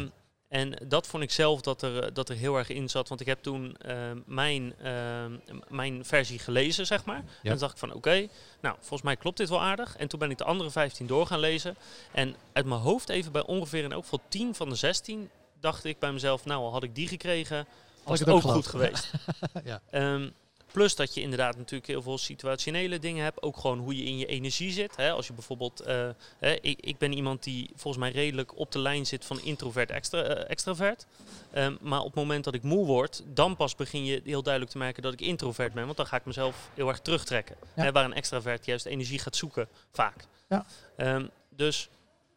En 0.48 0.78
dat 0.84 1.06
vond 1.06 1.22
ik 1.22 1.30
zelf 1.30 1.60
dat 1.60 1.82
er, 1.82 2.02
eh, 2.02 2.10
dat 2.12 2.28
er 2.28 2.36
heel 2.36 2.56
erg 2.56 2.68
in 2.68 2.88
zat. 2.88 3.08
Want 3.08 3.20
ik 3.20 3.26
heb 3.26 3.42
toen 3.42 3.76
ehm, 3.76 4.18
mijn, 4.26 4.74
ehm, 4.82 5.32
mijn 5.68 6.04
versie 6.04 6.38
gelezen, 6.38 6.86
zeg 6.86 7.04
maar. 7.04 7.24
En 7.42 7.50
toen 7.50 7.58
dacht 7.58 7.72
ik 7.72 7.78
van 7.78 7.92
oké, 7.92 8.28
nou 8.60 8.76
volgens 8.78 9.02
mij 9.02 9.16
klopt 9.16 9.36
dit 9.36 9.48
wel 9.48 9.60
aardig. 9.60 9.96
En 9.96 10.08
toen 10.08 10.18
ben 10.18 10.30
ik 10.30 10.38
de 10.38 10.44
andere 10.44 10.70
15 10.70 11.06
door 11.06 11.26
gaan 11.26 11.38
lezen. 11.38 11.76
En 12.12 12.34
uit 12.52 12.66
mijn 12.66 12.80
hoofd 12.80 13.08
even 13.08 13.32
bij 13.32 13.46
ongeveer 13.46 13.84
in 13.84 13.92
elk 13.92 14.02
geval 14.02 14.20
10 14.28 14.54
van 14.54 14.68
de 14.68 14.74
16 14.74 15.30
dacht 15.60 15.84
ik 15.84 15.98
bij 15.98 16.12
mezelf, 16.12 16.44
nou 16.44 16.62
al 16.62 16.72
had 16.72 16.82
ik 16.82 16.94
die 16.94 17.08
gekregen, 17.08 17.66
was 18.04 18.20
ik 18.20 18.26
het 18.26 18.34
ook 18.34 18.44
ook 18.44 18.52
goed 18.52 18.66
geweest. 18.66 19.10
ja. 19.64 19.80
Ehm, 19.90 20.30
plus 20.78 20.94
dat 20.96 21.14
je 21.14 21.20
inderdaad 21.20 21.56
natuurlijk 21.56 21.86
heel 21.90 22.02
veel 22.02 22.18
situationele 22.18 22.98
dingen 22.98 23.24
hebt. 23.24 23.42
Ook 23.42 23.56
gewoon 23.56 23.78
hoe 23.78 23.96
je 23.96 24.04
in 24.04 24.18
je 24.18 24.26
energie 24.26 24.72
zit. 24.72 24.96
Hè? 24.96 25.10
Als 25.10 25.26
je 25.26 25.32
bijvoorbeeld... 25.32 25.80
eh, 25.80 26.08
hè, 26.38 26.52
ik, 26.60 26.80
ik 26.80 26.98
ben 26.98 27.12
iemand 27.12 27.42
die 27.42 27.70
volgens 27.74 28.02
mij 28.02 28.12
redelijk 28.12 28.58
op 28.58 28.72
de 28.72 28.78
lijn 28.78 29.06
zit 29.06 29.24
van 29.24 29.40
introvert 29.40 29.90
extra, 29.90 30.22
eh, 30.22 30.50
extravert. 30.50 31.06
Ehm, 31.52 31.76
maar 31.80 31.98
op 31.98 32.04
het 32.06 32.14
moment 32.14 32.44
dat 32.44 32.54
ik 32.54 32.62
moe 32.62 32.86
word, 32.86 33.22
dan 33.34 33.56
pas 33.56 33.74
begin 33.74 34.04
je 34.04 34.20
heel 34.24 34.42
duidelijk 34.42 34.72
te 34.72 34.78
merken 34.78 35.02
dat 35.02 35.12
ik 35.12 35.20
introvert 35.20 35.72
ben. 35.72 35.84
Want 35.84 35.96
dan 35.96 36.06
ga 36.06 36.16
ik 36.16 36.24
mezelf 36.24 36.70
heel 36.74 36.88
erg 36.88 37.00
terugtrekken. 37.00 37.56
Ja. 37.76 37.82
Hè, 37.82 37.92
waar 37.92 38.04
een 38.04 38.14
extravert 38.14 38.64
juist 38.66 38.86
energie 38.86 39.18
gaat 39.18 39.36
zoeken, 39.36 39.68
vaak. 39.92 40.24
Ja. 40.48 40.64
Ehm, 40.96 41.26
dus 41.50 41.88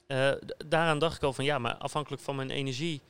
eh, 0.08 0.32
daaraan 0.68 1.00
dacht 1.00 1.16
ik 1.16 1.24
al 1.24 1.34
van 1.34 1.46
ja, 1.46 1.58
maar 1.60 1.76
afhankelijk 1.76 2.22
van 2.22 2.36
mijn 2.36 2.50
energie... 2.50 3.02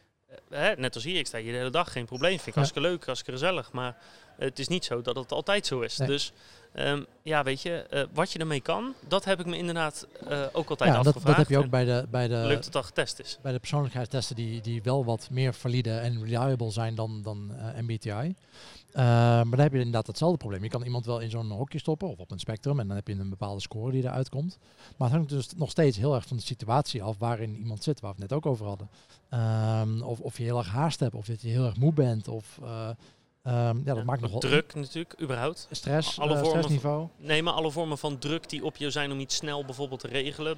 Hè, 0.50 0.76
net 0.76 0.96
als 0.96 1.04
hier, 1.04 1.18
ik 1.18 1.28
sta 1.28 1.38
hier 1.40 1.52
de 1.52 1.58
hele 1.58 1.70
dag, 1.70 1.92
geen 1.92 2.06
probleem. 2.06 2.32
Vind 2.36 2.48
ik 2.48 2.54
Ja. 2.54 2.60
hartstikke 2.60 2.88
leuk, 2.90 3.06
hartstikke 3.06 3.40
gezellig. 3.40 3.72
Maar 3.72 3.98
het 4.46 4.60
is 4.60 4.68
niet 4.68 4.86
zo 4.86 5.02
dat 5.02 5.16
het 5.16 5.32
altijd 5.32 5.66
zo 5.66 5.80
is. 5.80 5.98
Nee. 5.98 6.08
Dus 6.08 6.34
ehm, 6.74 7.04
ja, 7.22 7.44
weet 7.44 7.62
je, 7.62 7.72
eh, 7.90 8.04
wat 8.14 8.32
je 8.32 8.40
ermee 8.40 8.62
kan, 8.62 8.94
dat 9.08 9.26
heb 9.26 9.40
ik 9.40 9.46
me 9.46 9.58
inderdaad 9.58 10.08
eh, 10.28 10.42
ook 10.52 10.70
altijd 10.70 10.90
Ja, 10.90 10.96
dat, 10.98 11.08
afgevraagd. 11.08 11.26
dat 11.26 11.36
heb 11.38 11.48
je 11.50 11.58
ook 11.58 11.64
En 11.64 11.70
bij 11.70 11.86
de, 11.86 12.08
bij 12.10 12.28
de, 12.28 12.36
Leuk 12.36 12.56
dat 12.56 12.66
het 12.66 12.76
al 12.76 12.84
getest 12.84 13.20
is. 13.20 13.38
bij 13.42 13.52
de 13.52 13.60
persoonlijkheidstesten 13.60 14.36
die, 14.36 14.62
die 14.62 14.84
wel 14.84 15.06
wat 15.06 15.28
meer 15.32 15.54
valide 15.54 15.98
en 15.98 16.24
reliable 16.24 16.72
zijn 16.72 16.96
dan, 16.96 17.22
dan 17.22 17.52
eh, 17.58 17.82
MBTI. 17.82 18.36
Maar 18.94 19.50
dan 19.50 19.60
heb 19.60 19.72
je 19.72 19.78
inderdaad 19.78 20.08
hetzelfde 20.08 20.38
probleem. 20.38 20.64
Je 20.64 20.70
kan 20.70 20.84
iemand 20.84 21.06
wel 21.06 21.20
in 21.20 21.30
zo'n 21.30 21.52
hokje 21.52 21.80
stoppen 21.80 22.10
of 22.10 22.18
op 22.20 22.32
een 22.32 22.40
spectrum 22.40 22.80
en 22.80 22.88
dan 22.88 22.96
heb 22.96 23.08
je 23.08 23.14
een 23.14 23.30
bepaalde 23.30 23.62
score 23.62 23.92
die 23.92 24.04
eruit 24.04 24.30
komt. 24.30 24.58
Maar 24.98 25.08
het 25.08 25.18
hangt 25.18 25.32
dus 25.32 25.48
nog 25.56 25.70
steeds 25.70 25.98
heel 25.98 26.16
erg 26.16 26.26
van 26.28 26.38
de 26.38 26.44
situatie 26.44 27.04
af 27.04 27.18
waarin 27.18 27.56
iemand 27.58 27.84
zit, 27.84 28.00
waar 28.00 28.14
we 28.16 28.22
het 28.22 28.30
net 28.30 28.38
ook 28.40 28.46
over 28.46 28.66
hadden. 28.66 28.90
Ehm, 29.30 30.02
of, 30.02 30.20
of 30.20 30.38
je 30.38 30.44
heel 30.44 30.58
erg 30.58 30.70
haast 30.70 31.00
hebt, 31.00 31.16
of 31.16 31.26
dat 31.26 31.42
je 31.42 31.48
heel 31.48 31.66
erg 31.66 31.78
moe 31.78 31.94
bent, 31.94 32.28
of 32.28 32.60
eh, 33.42 33.54
ehm, 33.70 33.78
ja, 33.78 33.84
dat 33.84 33.98
Ja, 33.98 34.04
maakt 34.04 34.22
nog 34.22 34.32
wel 34.32 34.40
Druk 34.40 34.74
natuurlijk, 34.76 35.22
überhaupt. 35.22 35.68
stress, 35.72 36.20
Alle 36.20 36.30
eh, 36.34 36.36
vormen 36.36 36.52
van- 36.52 36.62
stressniveau. 36.64 37.08
Nee, 37.18 37.44
maar 37.44 37.54
alle 37.54 37.72
vormen 37.72 37.98
van 37.98 38.18
druk 38.18 38.50
die 38.50 38.66
op 38.66 38.76
je 38.78 38.90
zijn 38.92 39.12
om 39.12 39.20
iets 39.20 39.36
snel 39.36 39.66
bijvoorbeeld 39.66 40.00
te 40.00 40.08
regelen, 40.08 40.58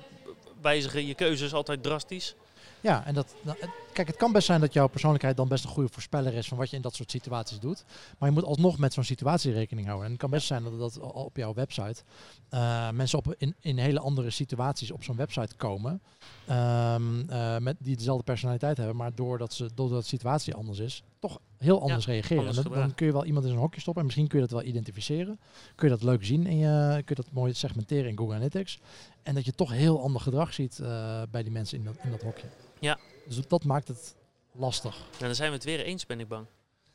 wijzigen 0.61 1.05
je 1.05 1.13
keuzes 1.15 1.53
altijd 1.53 1.83
drastisch. 1.83 2.35
Ja, 2.81 3.05
en 3.05 3.13
dat, 3.13 3.35
nou, 3.41 3.57
kijk, 3.93 4.07
het 4.07 4.15
kan 4.17 4.31
best 4.31 4.45
zijn 4.45 4.59
dat 4.61 4.73
jouw 4.73 4.87
persoonlijkheid 4.87 5.37
dan 5.37 5.47
best 5.47 5.63
een 5.63 5.69
goede 5.69 5.89
voorspeller 5.93 6.33
is 6.33 6.47
van 6.47 6.57
wat 6.57 6.69
je 6.69 6.75
in 6.75 6.81
dat 6.81 6.95
soort 6.95 7.11
situaties 7.11 7.59
doet. 7.59 7.85
Maar 8.17 8.29
je 8.29 8.35
moet 8.35 8.43
alsnog 8.43 8.77
met 8.77 8.93
zo'n 8.93 9.03
situatie 9.03 9.51
rekening 9.53 9.85
houden. 9.87 10.05
En 10.05 10.11
het 10.11 10.21
kan 10.21 10.29
best 10.29 10.47
zijn 10.47 10.63
dat, 10.63 10.79
dat 10.79 10.99
op 10.99 11.37
jouw 11.37 11.53
website 11.53 12.03
eh, 12.49 12.89
mensen 12.89 13.17
op, 13.17 13.35
in, 13.37 13.55
in 13.59 13.77
hele 13.77 13.99
andere 13.99 14.29
situaties 14.29 14.91
op 14.91 15.03
zo'n 15.03 15.15
website 15.15 15.55
komen. 15.55 16.01
Ehm, 16.47 17.29
eh, 17.29 17.57
met, 17.57 17.75
die 17.79 17.95
dezelfde 17.95 18.23
personaliteit 18.23 18.77
hebben, 18.77 18.95
maar 18.95 19.15
doordat, 19.15 19.53
ze, 19.53 19.69
doordat 19.75 20.01
de 20.01 20.07
situatie 20.07 20.53
anders 20.53 20.79
is, 20.79 21.03
toch 21.19 21.39
heel 21.57 21.81
anders 21.81 22.05
reageren. 22.05 22.39
anders 22.39 22.57
En 22.57 22.71
dan, 22.71 22.95
kun 22.95 23.05
je 23.05 23.11
wel 23.11 23.25
iemand 23.25 23.45
in 23.45 23.51
een 23.51 23.57
hokje 23.57 23.81
stoppen 23.81 24.01
en 24.01 24.07
misschien 24.07 24.27
kun 24.27 24.39
je 24.39 24.47
dat 24.47 24.59
wel 24.59 24.67
identificeren. 24.69 25.39
Kun 25.75 25.87
je 25.89 25.93
dat 25.93 26.03
leuk 26.03 26.25
zien 26.25 26.47
en 26.47 26.57
je 26.57 27.01
kun 27.05 27.15
je 27.15 27.21
dat 27.23 27.31
mooi 27.31 27.53
segmenteren 27.53 28.09
in 28.09 28.17
Google 28.17 28.35
Analytics. 28.35 28.79
En 29.23 29.35
dat 29.35 29.45
je 29.45 29.51
toch 29.51 29.71
heel 29.71 30.01
ander 30.01 30.21
gedrag 30.21 30.53
ziet 30.53 30.79
eh, 30.79 31.21
bij 31.31 31.43
die 31.43 31.51
mensen 31.51 31.77
in 31.77 31.83
dat, 31.83 31.95
in 32.03 32.11
dat 32.11 32.21
hokje. 32.21 32.47
Ja. 32.79 32.99
Dus 33.27 33.47
dat 33.47 33.63
maakt 33.63 33.87
het 33.87 34.15
lastig. 34.51 34.97
Nou, 34.97 35.25
dan 35.25 35.35
zijn 35.35 35.49
we 35.49 35.55
het 35.55 35.65
weer 35.65 35.79
eens, 35.79 36.05
ben 36.05 36.19
ik 36.19 36.27
bang. 36.27 36.45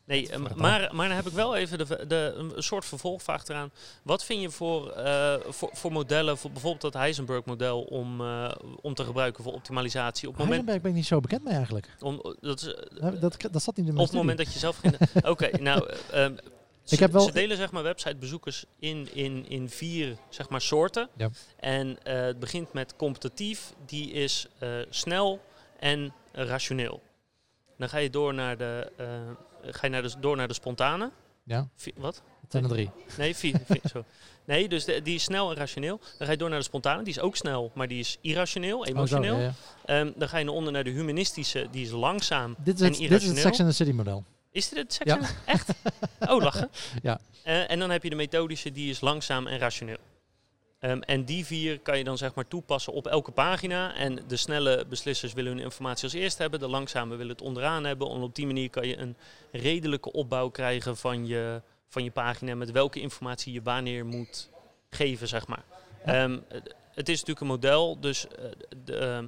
Nee, 0.09 0.29
eh, 0.29 0.43
het 0.43 0.57
maar, 0.57 0.95
maar 0.95 1.09
dan 1.09 1.17
heb 1.17 1.27
ik 1.27 1.33
wel 1.33 1.57
even 1.57 1.79
de, 1.79 2.07
de, 2.07 2.33
een 2.57 2.63
soort 2.63 2.85
vervolgvraag 2.85 3.47
eraan. 3.47 3.71
Wat 4.03 4.25
vind 4.25 4.41
je 4.41 4.51
voor, 4.51 4.91
eh, 4.91 5.35
voor, 5.49 5.71
voor 5.73 5.93
modellen, 5.93 6.39
voor 6.39 6.51
bijvoorbeeld 6.51 6.83
dat 6.83 6.95
Heisenberg-model, 6.95 7.83
om, 7.83 8.21
eh, 8.21 8.51
om 8.81 8.95
te 8.95 9.05
gebruiken 9.05 9.45
voor 9.45 9.53
optimalisatie? 9.53 10.29
Op 10.29 10.33
moment, 10.35 10.49
Heisenberg 10.49 10.83
ben 10.83 10.91
ik 10.91 10.97
niet 10.97 11.07
zo 11.07 11.21
bekend 11.21 11.45
mee 11.45 11.55
eigenlijk. 11.55 11.89
om, 12.01 12.37
dat 12.41 12.61
is, 12.61 12.75
Dat, 13.01 13.21
dat, 13.21 13.37
dat 13.51 13.63
zat 13.63 13.77
niet 13.77 13.87
in 13.87 13.95
mijn 13.95 14.07
op 14.07 14.13
het 14.13 14.13
moment 14.13 14.39
dat 14.39 14.53
je 14.53 14.59
zelf 14.59 14.77
geen... 14.77 14.95
Oké, 15.33 15.51
nou... 15.61 15.89
eh, 15.89 16.25
ehm, 16.25 16.37
ze, 16.83 16.97
heb 16.97 17.13
wel- 17.13 17.23
ze 17.23 17.33
delen 17.33 17.57
zeg 17.57 17.71
maar 17.71 17.83
websitebezoekers 17.83 18.65
in, 18.79 19.09
in, 19.13 19.49
in 19.49 19.69
vier 19.71 20.17
zeg 20.29 20.49
maar, 20.49 20.61
soorten. 20.61 21.09
Ja. 21.17 21.31
En 21.57 21.99
eh, 22.03 22.21
het 22.21 22.39
begint 22.39 22.73
met 22.73 22.97
competitief, 22.97 23.73
die 23.87 24.11
is 24.11 24.47
snel 24.91 25.41
en 25.79 26.13
rationeel. 26.33 27.03
Dan 27.77 27.89
ga 27.89 27.99
je 27.99 28.11
door 28.11 28.35
naar 28.35 28.57
de, 28.57 28.93
ga 29.71 29.87
je 29.87 29.93
naar 29.93 30.03
de, 30.03 30.13
door 30.21 30.37
naar 30.37 30.49
de 30.49 30.55
spontane. 30.55 31.11
Ja, 31.45 31.69
wat? 31.97 32.23
het 32.41 32.51
zijn 32.51 32.65
er 32.65 32.71
drie. 32.71 32.91
Nee, 33.19 33.37
vier, 33.37 33.61
vier, 33.65 33.81
zo. 33.93 34.05
nee 34.45 34.69
dus 34.69 34.85
de- 34.85 35.03
die 35.03 35.15
is 35.15 35.23
snel 35.23 35.51
en 35.51 35.57
rationeel. 35.57 36.01
Dan 36.19 36.27
ga 36.27 36.33
je 36.33 36.39
door 36.39 36.49
naar 36.49 36.59
de 36.59 36.65
spontane, 36.65 37.03
die 37.03 37.13
is 37.13 37.21
ook 37.21 37.37
snel, 37.37 37.71
maar 37.75 37.89
die 37.89 37.99
is 37.99 38.19
irrationeel, 38.21 38.79
Oh, 38.79 38.85
zo, 38.87 38.91
emotioneel. 38.93 39.37
ja, 39.37 39.43
ja. 39.43 39.53
Ehm, 39.85 40.11
dan 40.17 40.29
ga 40.29 40.39
je 40.39 40.45
naar 40.45 40.55
onder 40.55 40.73
naar 40.73 40.85
de 40.85 40.91
humanistische, 40.91 41.67
die 41.71 41.85
is 41.85 41.91
langzaam 41.91 42.57
Dit, 42.59 42.75
is 42.75 42.81
en 42.81 42.87
het, 42.87 42.99
dit 42.99 43.01
is 43.01 43.01
het 43.01 43.11
irrationeel. 43.11 43.43
Sex 43.43 43.61
and 43.61 43.69
the 43.71 43.75
City 43.77 43.91
model. 43.93 44.25
Is 44.51 44.69
dit 44.69 44.79
het 44.79 44.93
section? 44.93 45.21
Echt? 45.45 45.71
Oh, 46.29 46.43
lachen. 46.43 46.71
Ja. 47.03 47.21
Eh, 47.43 47.71
en 47.71 47.79
dan 47.79 47.91
heb 47.91 48.03
je 48.03 48.11
de 48.11 48.17
methodische, 48.17 48.73
die 48.73 48.91
is 48.91 49.01
langzaam 49.01 49.47
en 49.47 49.59
rationeel. 49.59 49.97
Ehm, 50.79 50.99
en 51.01 51.25
die 51.25 51.45
vier 51.47 51.81
kan 51.81 51.99
je 51.99 52.05
dan 52.05 52.19
zeg 52.19 52.35
maar 52.35 52.49
toepassen 52.49 52.93
op 52.93 53.07
elke 53.07 53.31
pagina. 53.31 53.95
En 53.95 54.19
de 54.27 54.37
snelle 54.37 54.85
beslissers 54.89 55.33
willen 55.33 55.53
hun 55.53 55.61
informatie 55.63 56.05
als 56.05 56.13
eerst 56.13 56.39
hebben. 56.39 56.61
De 56.61 56.69
langzame 56.69 57.17
willen 57.17 57.33
het 57.33 57.43
onderaan 57.43 57.85
hebben. 57.85 58.11
En 58.11 58.21
op 58.21 58.35
die 58.35 58.47
manier 58.47 58.71
kan 58.71 58.87
je 58.89 58.97
een 58.99 59.17
redelijke 59.53 60.13
opbouw 60.13 60.49
krijgen 60.49 60.97
van 60.97 61.27
je, 61.27 61.63
van 61.89 62.05
je 62.05 62.11
pagina. 62.11 62.55
Met 62.55 62.71
welke 62.71 63.01
informatie 63.01 63.53
je 63.53 63.63
wanneer 63.63 64.07
moet 64.07 64.51
geven, 64.91 65.29
zeg 65.29 65.47
maar. 65.47 65.65
Ja. 66.07 66.13
Ehm, 66.25 66.39
het- 66.95 67.09
is 67.09 67.15
natuurlijk 67.25 67.41
een 67.41 67.47
model, 67.47 68.01
dus 68.01 68.29
eh, 68.29 68.45
de, 68.85 68.97
ehm, 68.97 69.27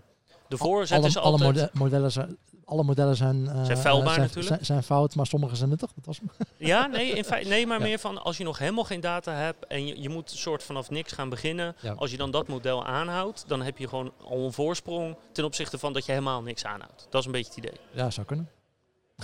de 0.49 0.57
voorzet 0.57 0.99
alle, 0.99 1.07
is 1.07 1.17
alle 1.17 1.31
altijd... 1.33 1.55
mode- 1.55 1.71
modellen 1.73 2.13
zijn, 2.13 2.37
alle 2.71 2.83
modellen 2.83 3.17
zijn, 3.17 3.49
eh, 3.49 3.65
Zijn 3.65 3.79
vuilbaar 3.79 4.07
eh, 4.09 4.13
zijn, 4.15 4.21
natuurlijk. 4.27 4.47
Zijn, 4.47 4.65
zijn 4.65 4.83
fout, 4.83 5.15
maar 5.15 5.27
sommige 5.27 5.57
zijn 5.57 5.69
nuttig. 5.69 5.91
Dat 5.95 6.05
was 6.07 6.19
hem. 6.19 6.31
Ja, 6.69 6.87
nee, 6.87 7.11
in 7.13 7.25
feite, 7.25 7.49
nee 7.49 7.67
maar 7.67 7.79
Ja. 7.79 7.85
meer 7.85 7.99
van 7.99 8.23
als 8.23 8.37
je 8.37 8.45
nog 8.45 8.59
helemaal 8.59 8.85
geen 8.85 9.01
data 9.01 9.33
hebt 9.33 9.67
en 9.67 9.87
je, 9.87 10.03
je 10.03 10.09
moet 10.09 10.31
een 10.31 10.39
soort 10.39 10.63
vanaf 10.63 10.91
niks 10.91 11.13
gaan 11.13 11.29
beginnen. 11.29 11.77
Ja. 11.81 11.93
Als 11.93 12.11
je 12.11 12.17
dan 12.17 12.31
dat 12.31 12.49
model 12.49 12.87
aanhoudt, 12.87 13.45
dan 13.47 13.63
heb 13.63 13.79
je 13.79 13.89
gewoon 13.89 14.13
al 14.25 14.45
een 14.45 14.53
voorsprong 14.53 15.17
ten 15.33 15.45
opzichte 15.45 15.79
van 15.79 15.93
dat 15.93 16.05
je 16.07 16.13
helemaal 16.13 16.43
niks 16.43 16.65
aanhoudt. 16.65 17.07
Dat 17.11 17.21
is 17.21 17.27
een 17.27 17.33
beetje 17.33 17.49
het 17.55 17.65
idee. 17.65 17.81
Ja, 17.93 18.11
zou 18.11 18.27
kunnen. 18.27 18.49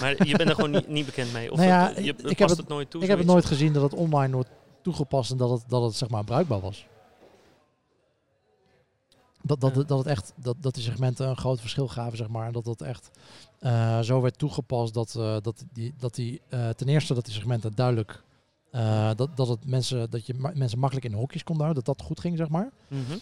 Maar 0.01 0.27
je 0.27 0.37
bent 0.37 0.49
er 0.49 0.55
gewoon 0.55 0.71
niet, 0.71 0.89
niet 0.89 1.07
bekend 1.07 1.33
mee. 1.33 1.51
Of 1.53 1.57
Nou 1.59 1.69
ja, 1.69 1.89
het, 1.95 2.05
je 2.05 2.11
ik- 2.11 2.17
past 2.17 2.39
heb 2.39 2.49
het, 2.49 2.57
het- 2.59 2.69
nooit 2.69 2.91
toe. 2.91 3.03
ik 3.03 3.09
heb 3.09 3.19
het 3.19 3.27
nooit 3.27 3.45
gezien 3.45 3.73
dat 3.73 3.83
het 3.83 3.95
online 3.95 4.33
wordt 4.35 4.49
toegepast 4.83 5.31
en 5.31 5.37
dat 5.37 5.51
het, 5.51 5.63
dat 5.69 5.83
het 5.83 5.95
zeg 5.95 6.09
maar 6.09 6.25
bruikbaar 6.25 6.61
was. 6.61 6.87
Dat, 9.47 9.61
dat, 9.61 9.89
dat, 9.89 9.99
het 9.99 10.07
echt, 10.07 10.33
dat, 10.37 10.57
dat 10.61 10.75
die 10.75 10.83
segmenten 10.83 11.29
een 11.29 11.37
groot 11.37 11.61
verschil 11.61 11.89
gaven, 11.89 12.17
zeg 12.17 12.29
maar. 12.29 12.47
En 12.47 12.53
dat 12.53 12.65
dat 12.65 12.81
echt 12.81 13.11
eh, 13.59 14.01
zo 14.01 14.21
werd 14.21 14.39
toegepast 14.39 14.95
dat, 14.95 15.15
eh, 15.15 15.37
dat 15.43 15.65
die, 15.73 15.95
dat 15.99 16.15
die 16.15 16.41
eh, 16.49 16.69
ten 16.69 16.89
eerste 16.89 17.15
dat 17.15 17.25
die 17.25 17.35
segmenten 17.35 17.75
duidelijk, 17.75 18.25
dat, 19.17 19.37
dat, 19.37 19.49
het 19.49 19.67
mensen, 19.67 20.11
dat 20.11 20.27
je 20.27 20.35
ma- 20.35 20.53
mensen 20.55 20.79
makkelijk 20.79 21.07
in 21.07 21.13
hokjes 21.13 21.43
kon 21.45 21.57
houden, 21.61 21.85
dat 21.85 21.97
dat 21.97 22.07
goed 22.07 22.21
ging, 22.21 22.37
zeg 22.37 22.49
maar. 22.49 22.71
Mhm. 22.89 23.19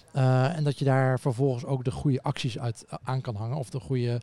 En 0.56 0.64
dat 0.64 0.78
je 0.78 0.84
daar 0.84 1.20
vervolgens 1.20 1.64
ook 1.64 1.84
de 1.84 1.90
goede 1.90 2.22
acties 2.22 2.58
uit, 2.58 2.84
aan 3.02 3.20
kan 3.20 3.36
hangen. 3.36 3.56
Of 3.56 3.70
de 3.70 3.80
goede 3.80 4.20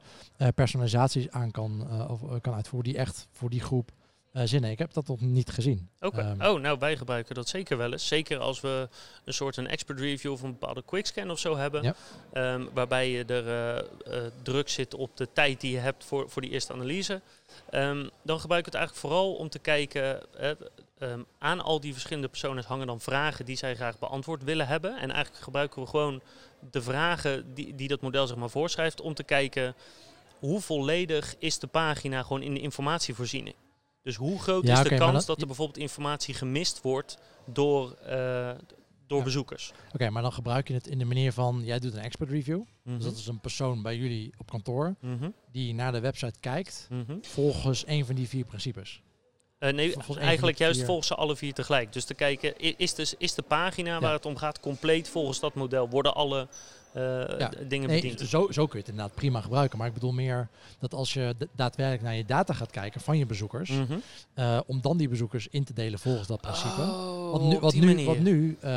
personalisaties 0.55 1.29
aan 1.29 1.51
kan, 1.51 1.87
of, 2.09 2.41
kan 2.41 2.53
uitvoeren. 2.53 2.91
Die 2.91 2.99
echt 2.99 3.27
voor 3.31 3.49
die 3.49 3.61
groep 3.61 3.91
eh 4.31 4.43
zinnen. 4.45 4.71
Ik 4.71 4.79
heb 4.79 4.93
dat 4.93 5.07
nog 5.07 5.21
niet 5.21 5.49
gezien. 5.49 5.89
Oké. 5.99 6.19
Ehm, 6.19 6.41
oh, 6.51 6.59
nou 6.59 6.79
wij 6.79 6.97
gebruiken 6.97 7.35
dat 7.35 7.47
zeker 7.47 7.77
wel 7.77 7.91
eens. 7.91 8.07
Zeker 8.07 8.39
als 8.39 8.61
we 8.61 8.89
een 9.25 9.33
soort 9.33 9.57
een 9.57 9.67
expert 9.67 9.99
review 9.99 10.31
of 10.31 10.41
een 10.41 10.51
bepaalde 10.51 10.83
quickscan 10.85 11.31
of 11.31 11.39
zo 11.39 11.57
hebben. 11.57 11.83
Ja. 11.83 11.95
Ehm, 12.33 12.65
waarbij 12.73 13.09
je 13.09 13.25
er 13.25 13.47
eh, 13.47 13.77
eh, 13.77 14.31
druk 14.41 14.69
zit 14.69 14.95
op 14.95 15.17
de 15.17 15.27
tijd 15.33 15.61
die 15.61 15.71
je 15.71 15.77
hebt 15.77 16.05
voor, 16.05 16.29
voor 16.29 16.41
die 16.41 16.51
eerste 16.51 16.73
analyse. 16.73 17.21
Ehm, 17.69 18.07
dan 18.21 18.39
gebruik 18.39 18.59
ik 18.59 18.65
het 18.65 18.75
eigenlijk 18.75 19.07
vooral 19.07 19.33
om 19.33 19.49
te 19.49 19.59
kijken. 19.59 20.19
aan 21.39 21.61
al 21.61 21.79
die 21.79 21.93
verschillende 21.93 22.27
personen 22.27 22.63
hangen 22.67 22.87
dan 22.87 23.01
vragen 23.01 23.45
die 23.45 23.57
zij 23.57 23.75
graag 23.75 23.99
beantwoord 23.99 24.43
willen 24.43 24.67
hebben. 24.67 24.91
En 24.91 25.11
eigenlijk 25.11 25.43
gebruiken 25.43 25.81
we 25.81 25.87
gewoon 25.87 26.21
de 26.71 26.81
vragen 26.81 27.53
die, 27.53 27.75
die 27.75 27.87
dat 27.87 28.01
model 28.01 28.27
zeg 28.27 28.37
maar 28.37 28.49
voorschrijft 28.49 29.01
om 29.01 29.13
te 29.13 29.23
kijken 29.23 29.75
hoe 30.39 30.61
volledig 30.61 31.35
is 31.39 31.59
de 31.59 31.67
pagina 31.67 32.21
gewoon 32.21 32.41
in 32.41 32.53
de 32.53 32.59
informatievoorziening. 32.59 33.55
Dus 34.03 34.15
hoe 34.15 34.39
groot 34.39 34.67
Ja, 34.67 34.73
is 34.83 34.89
de 34.89 34.95
kans 34.95 35.13
dat- 35.13 35.25
dat 35.25 35.41
er 35.41 35.47
bijvoorbeeld 35.47 35.77
informatie 35.77 36.33
gemist 36.33 36.81
wordt 36.81 37.17
door, 37.45 37.91
eh, 37.93 38.51
door 39.07 39.17
Ja. 39.17 39.23
bezoekers? 39.23 39.71
Oké, 39.93 40.09
maar 40.09 40.21
dan 40.21 40.33
gebruik 40.33 40.67
je 40.67 40.73
het 40.73 40.87
in 40.87 40.99
de 40.99 41.05
manier 41.05 41.33
van, 41.33 41.61
jij 41.63 41.79
doet 41.79 41.93
een 41.93 41.99
expert 42.01 42.29
review. 42.29 42.61
Mhm. 42.83 42.95
Dus 42.95 43.05
dat 43.05 43.15
is 43.17 43.27
een 43.27 43.39
persoon 43.39 43.81
bij 43.81 43.97
jullie 43.97 44.33
op 44.37 44.49
kantoor 44.49 44.95
Mhm. 45.01 45.29
die 45.51 45.73
naar 45.73 45.91
de 45.91 45.99
website 45.99 46.39
kijkt 46.39 46.87
Mhm. 46.89 47.15
volgens 47.21 47.83
een 47.87 48.05
van 48.05 48.15
die 48.15 48.27
vier 48.27 48.45
principes. 48.45 49.01
Eh, 49.59 49.73
nee, 49.73 49.95
eigenlijk 50.17 50.57
juist 50.57 50.77
vier. 50.77 50.85
volgens 50.85 51.07
ze 51.07 51.15
alle 51.15 51.35
vier 51.35 51.53
tegelijk. 51.53 51.93
Dus 51.93 52.05
te 52.05 52.13
kijken, 52.13 52.77
is 52.77 52.93
de, 52.93 53.15
is 53.17 53.33
de 53.33 53.41
pagina 53.41 53.93
Ja. 53.93 53.99
waar 53.99 54.13
het 54.13 54.25
om 54.25 54.37
gaat 54.37 54.59
compleet 54.59 55.09
volgens 55.09 55.39
dat 55.39 55.53
model? 55.53 55.89
Worden 55.89 56.13
alle 56.15 56.47
Ja. 56.93 57.49
d- 57.49 57.69
dingen 57.69 57.87
Nee, 57.89 58.01
bediend? 58.01 58.19
zo, 58.29 58.47
zo 58.51 58.65
kun 58.65 58.73
je 58.79 58.85
het 58.85 58.87
inderdaad 58.89 59.15
prima 59.15 59.41
gebruiken. 59.41 59.77
Maar 59.77 59.87
ik 59.87 59.93
bedoel 59.93 60.11
meer 60.11 60.47
dat 60.79 60.93
als 60.93 61.13
je 61.13 61.35
da- 61.37 61.45
daadwerkelijk 61.55 62.03
naar 62.03 62.15
je 62.15 62.25
data 62.25 62.53
gaat 62.53 62.71
kijken 62.71 63.01
van 63.01 63.17
je 63.17 63.25
bezoekers, 63.25 63.69
Mhm. 63.69 63.93
eh, 64.33 64.59
om 64.65 64.81
dan 64.81 64.97
die 64.97 65.09
bezoekers 65.09 65.47
in 65.51 65.63
te 65.63 65.73
delen 65.73 65.99
volgens 65.99 66.27
dat 66.27 66.41
principe. 66.41 66.81
Oh, 66.81 67.31
Want 67.31 67.43
nu, 67.43 67.59
wat 67.59 67.73
nu, 67.73 68.05
wat 68.05 68.19
nu, 68.19 68.57
eh, 68.61 68.71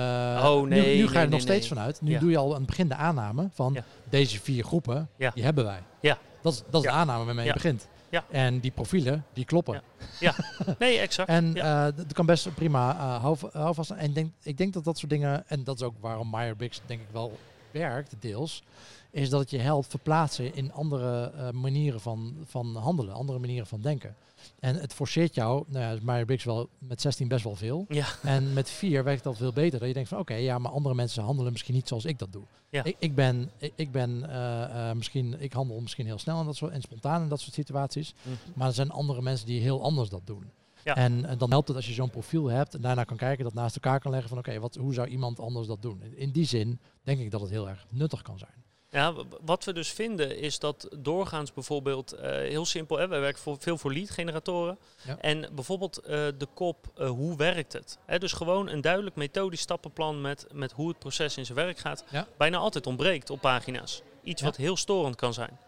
Oh, 0.45 0.63
nu, 0.63 0.69
nee, 0.69 0.97
nu 0.97 1.03
ga 1.07 1.09
je 1.09 1.15
nee, 1.15 1.25
er 1.25 1.29
nog 1.31 1.41
steeds 1.41 1.69
vanuit. 1.69 2.01
Nu 2.01 2.11
Ja. 2.11 2.19
doe 2.21 2.31
je 2.31 2.37
al 2.37 2.51
aan 2.53 2.57
het 2.59 2.67
begin 2.67 2.89
de 2.89 2.95
aanname 2.95 3.49
van 3.53 3.73
Ja. 3.73 3.85
deze 4.09 4.41
vier 4.41 4.65
groepen, 4.65 5.09
die 5.35 5.45
hebben 5.45 5.65
wij. 5.65 5.81
Ja. 6.01 6.19
Dat 6.43 6.53
is, 6.53 6.63
dat 6.71 6.85
is 6.85 6.91
de 6.91 6.95
aanname 6.95 7.25
waarmee 7.25 7.47
je 7.47 7.53
begint. 7.53 7.89
Ja. 8.11 8.25
En 8.31 8.61
die 8.61 8.71
profielen, 8.71 9.25
die 9.33 9.45
kloppen. 9.45 9.83
Ja. 10.21 10.35
Nee, 10.79 10.99
exact. 10.99 11.29
En 11.29 11.53
Ja. 11.55 11.87
eh, 11.87 11.97
dat 11.97 12.13
kan 12.13 12.27
best 12.27 12.55
prima 12.55 12.95
uh, 12.95 13.21
hou, 13.23 13.37
hou 13.53 13.75
vast. 13.75 13.91
En 13.91 14.05
ik 14.09 14.15
denk, 14.15 14.33
ik 14.43 14.57
denk 14.59 14.73
dat 14.73 14.85
dat 14.85 14.99
soort 14.99 15.11
dingen, 15.11 15.45
en 15.49 15.65
dat 15.65 15.77
is 15.77 15.83
ook 15.83 15.95
waarom 16.01 16.31
Meyerbriggs 16.31 16.81
denk 16.87 17.01
ik 17.01 17.07
wel 17.13 17.39
werkt, 17.81 18.15
deels, 18.21 18.63
is 19.11 19.31
dat 19.31 19.41
het 19.41 19.51
je 19.51 19.59
helpt 19.59 19.89
verplaatsen 19.89 20.55
in 20.55 20.73
andere 20.73 21.31
eh, 21.31 21.51
manieren 21.51 22.01
van, 22.01 22.37
van 22.45 22.77
handelen, 22.77 23.15
andere 23.15 23.39
manieren 23.39 23.67
van 23.67 23.81
denken. 23.81 24.17
En 24.61 24.77
het 24.77 24.95
forceert 24.95 25.35
jou, 25.35 25.65
nou 25.69 25.85
ja, 25.85 25.91
is 25.91 26.01
Meyerbriggs 26.01 26.45
wel 26.45 26.69
met 26.79 27.01
16 27.01 27.29
best 27.29 27.45
wel 27.45 27.57
veel. 27.57 27.85
Ja. 27.89 28.07
En 28.23 28.53
met 28.53 28.71
4 28.71 29.05
werkt 29.05 29.23
dat 29.23 29.37
veel 29.37 29.53
beter. 29.53 29.79
Dat 29.79 29.89
je 29.89 29.95
denkt 29.95 30.09
van 30.09 30.19
oké, 30.19 30.35
ja, 30.35 30.59
maar 30.59 30.73
andere 30.73 30.95
mensen 30.95 31.23
handelen 31.23 31.53
misschien 31.53 31.75
niet 31.75 31.89
zoals 31.89 32.05
ik 32.05 32.19
dat 32.19 32.33
doe. 32.33 32.43
Ja. 32.69 32.85
Ik, 32.85 32.97
ik 32.99 33.15
ben, 33.15 33.51
ik, 33.59 33.73
ik 33.77 33.93
ben 33.93 34.31
eh, 34.31 34.91
eh, 34.91 34.97
misschien, 34.97 35.41
ik 35.41 35.53
handel 35.53 35.81
misschien 35.81 36.07
heel 36.07 36.19
snel 36.19 36.41
en, 36.41 36.47
dat 36.47 36.57
soort, 36.57 36.73
en 36.73 36.81
spontaan 36.81 37.23
in 37.23 37.29
dat 37.29 37.41
soort 37.41 37.55
situaties. 37.55 38.15
Mhm. 38.23 38.35
Maar 38.55 38.69
er 38.69 38.75
zijn 38.75 38.91
andere 38.91 39.23
mensen 39.23 39.47
die 39.47 39.61
heel 39.61 39.83
anders 39.83 40.09
dat 40.09 40.23
doen. 40.25 40.51
Ja. 40.85 40.97
En, 40.97 41.25
eh, 41.25 41.39
dan 41.39 41.51
helpt 41.51 41.69
het 41.69 41.77
als 41.77 41.87
je 41.87 41.93
zo'n 41.93 42.11
profiel 42.11 42.47
hebt 42.47 42.75
en 42.75 42.81
daarna 42.81 43.05
kan 43.05 43.17
kijken, 43.17 43.45
dat 43.45 43.55
naast 43.55 43.75
elkaar 43.75 44.01
kan 44.01 44.11
leggen 44.11 44.29
van 44.29 44.39
oké, 44.39 44.59
wat 44.61 44.75
hoe 44.75 44.95
zou 44.95 45.09
iemand 45.09 45.41
anders 45.41 45.67
dat 45.67 45.83
doen? 45.83 46.03
In 46.15 46.31
die 46.31 46.47
zin 46.47 46.81
denk 47.03 47.21
ik 47.21 47.31
dat 47.31 47.41
het 47.41 47.51
heel 47.51 47.69
erg 47.69 47.87
nuttig 47.89 48.23
kan 48.23 48.39
zijn. 48.39 48.63
Ja, 48.91 49.15
wat 49.45 49.65
we 49.65 49.73
dus 49.73 49.91
vinden 49.93 50.39
is 50.39 50.59
dat 50.59 50.89
doorgaans 50.99 51.53
bijvoorbeeld, 51.53 52.13
eh, 52.13 52.31
heel 52.31 52.65
simpel, 52.65 52.99
hè, 52.99 53.09
wij 53.09 53.21
werken 53.21 53.43
voor, 53.43 53.57
veel 53.59 53.79
voor 53.79 53.93
lead 53.93 54.11
generatoren. 54.11 54.79
Ja. 55.07 55.19
En 55.21 55.49
bijvoorbeeld 55.55 55.99
eh, 55.99 56.11
de 56.39 56.49
kop, 56.55 56.93
hoe 57.07 57.37
werkt 57.37 57.73
het? 57.73 57.99
Hè, 58.07 58.19
dus 58.19 58.33
gewoon 58.33 58.69
een 58.69 58.81
duidelijk 58.81 59.17
methodisch 59.17 59.61
stappenplan 59.61 60.21
met, 60.21 60.47
met 60.53 60.73
hoe 60.73 60.89
het 60.89 60.99
proces 60.99 61.37
in 61.37 61.45
zijn 61.47 61.59
werk 61.59 61.79
gaat. 61.79 62.05
Ja. 62.11 62.27
Bijna 62.37 62.57
altijd 62.59 62.87
ontbreekt 62.87 63.31
op 63.31 63.41
pagina's. 63.41 64.03
Iets 64.23 64.41
Ja. 64.41 64.47
wat 64.47 64.57
heel 64.57 64.77
storend 64.77 65.17
kan 65.17 65.35
zijn. 65.35 65.59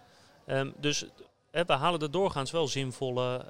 Ehm, 0.47 0.71
dus 0.81 1.05
hè, 1.51 1.65
we 1.65 1.73
halen 1.73 2.01
er 2.01 2.11
doorgaans 2.11 2.51
wel 2.51 2.69
zinvolle 2.69 3.45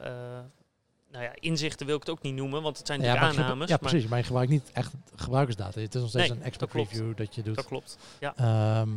nou 1.16 1.28
ja, 1.28 1.35
inzichten, 1.40 1.87
wil 1.87 1.94
ik 1.94 2.00
het 2.00 2.11
ook 2.11 2.23
niet 2.23 2.35
noemen, 2.35 2.62
want 2.62 2.78
het 2.78 2.87
zijn 2.87 3.00
Ja, 3.00 3.16
aannames. 3.16 3.68
ja, 3.68 3.76
precies. 3.76 4.06
Maar 4.06 4.18
je 4.18 4.25
gebruikt 4.25 4.50
niet 4.50 4.70
echt 4.73 4.92
gebruikersdata. 5.14 5.80
Het 5.80 5.94
is 5.94 6.00
nog 6.00 6.11
steeds 6.11 6.28
Nee, 6.28 6.38
een 6.38 6.44
expert 6.44 6.61
dat 6.73 6.82
klopt. 6.82 6.90
review 6.90 7.16
dat 7.16 7.35
je 7.35 7.42
doet. 7.42 7.56
dat 7.56 7.66
klopt. 7.66 7.99
Ja. 8.20 8.35
Ehm, 8.37 8.88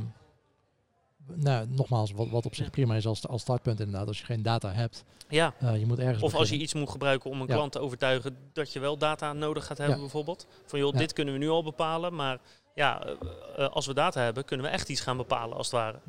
nou, 1.34 1.66
nogmaals, 1.70 2.12
wat, 2.12 2.30
wat 2.30 2.46
op 2.46 2.56
zich 2.56 2.70
prima 2.70 2.96
is 2.96 3.06
als, 3.08 3.28
als 3.28 3.42
startpunt 3.42 3.80
inderdaad. 3.80 4.08
Als 4.08 4.20
je 4.20 4.26
geen 4.26 4.42
data 4.42 4.72
hebt, 4.72 5.04
ja. 5.30 5.54
eh, 5.60 5.80
je 5.80 5.86
moet 5.86 6.00
ergens 6.00 6.24
Of 6.24 6.34
als 6.36 6.50
je 6.50 6.58
iets 6.58 6.74
moet 6.74 6.90
gebruiken 6.90 7.30
om 7.30 7.42
een 7.42 7.48
Ja. 7.48 7.54
klant 7.54 7.72
te 7.72 7.80
overtuigen 7.80 8.38
dat 8.54 8.74
je 8.74 8.80
wel 8.80 8.98
data 8.98 9.34
nodig 9.34 9.66
gaat 9.66 9.78
hebben, 9.78 9.96
Ja. 9.96 10.02
bijvoorbeeld. 10.02 10.48
Van 10.66 10.80
joh, 10.80 10.94
Ja. 10.94 11.00
dit 11.00 11.14
kunnen 11.14 11.34
we 11.34 11.40
nu 11.40 11.50
al 11.50 11.64
bepalen, 11.64 12.16
maar 12.16 12.40
ja, 12.76 13.04
eh, 13.04 13.14
eh, 13.58 13.70
als 13.70 13.86
we 13.86 13.94
data 13.94 14.22
hebben, 14.22 14.46
kunnen 14.46 14.66
we 14.66 14.72
echt 14.72 14.90
iets 14.90 15.02
gaan 15.02 15.18
bepalen, 15.18 15.58
als 15.58 15.66
het 15.72 15.76
ware. 15.76 16.00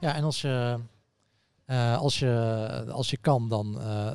Ja, 0.00 0.14
en 0.14 0.24
als 0.24 0.40
je... 0.40 0.78
Eh, 1.64 1.98
als, 1.98 2.18
je, 2.18 2.84
als 2.90 3.10
je 3.10 3.16
kan, 3.16 3.48
dan 3.48 3.80
eh, 3.80 4.06
eh, 4.06 4.14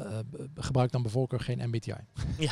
gebruik 0.56 0.92
dan 0.92 1.02
bij 1.02 1.12
voorkeur 1.12 1.40
geen 1.40 1.68
MBTI. 1.68 1.94
ja, 2.38 2.52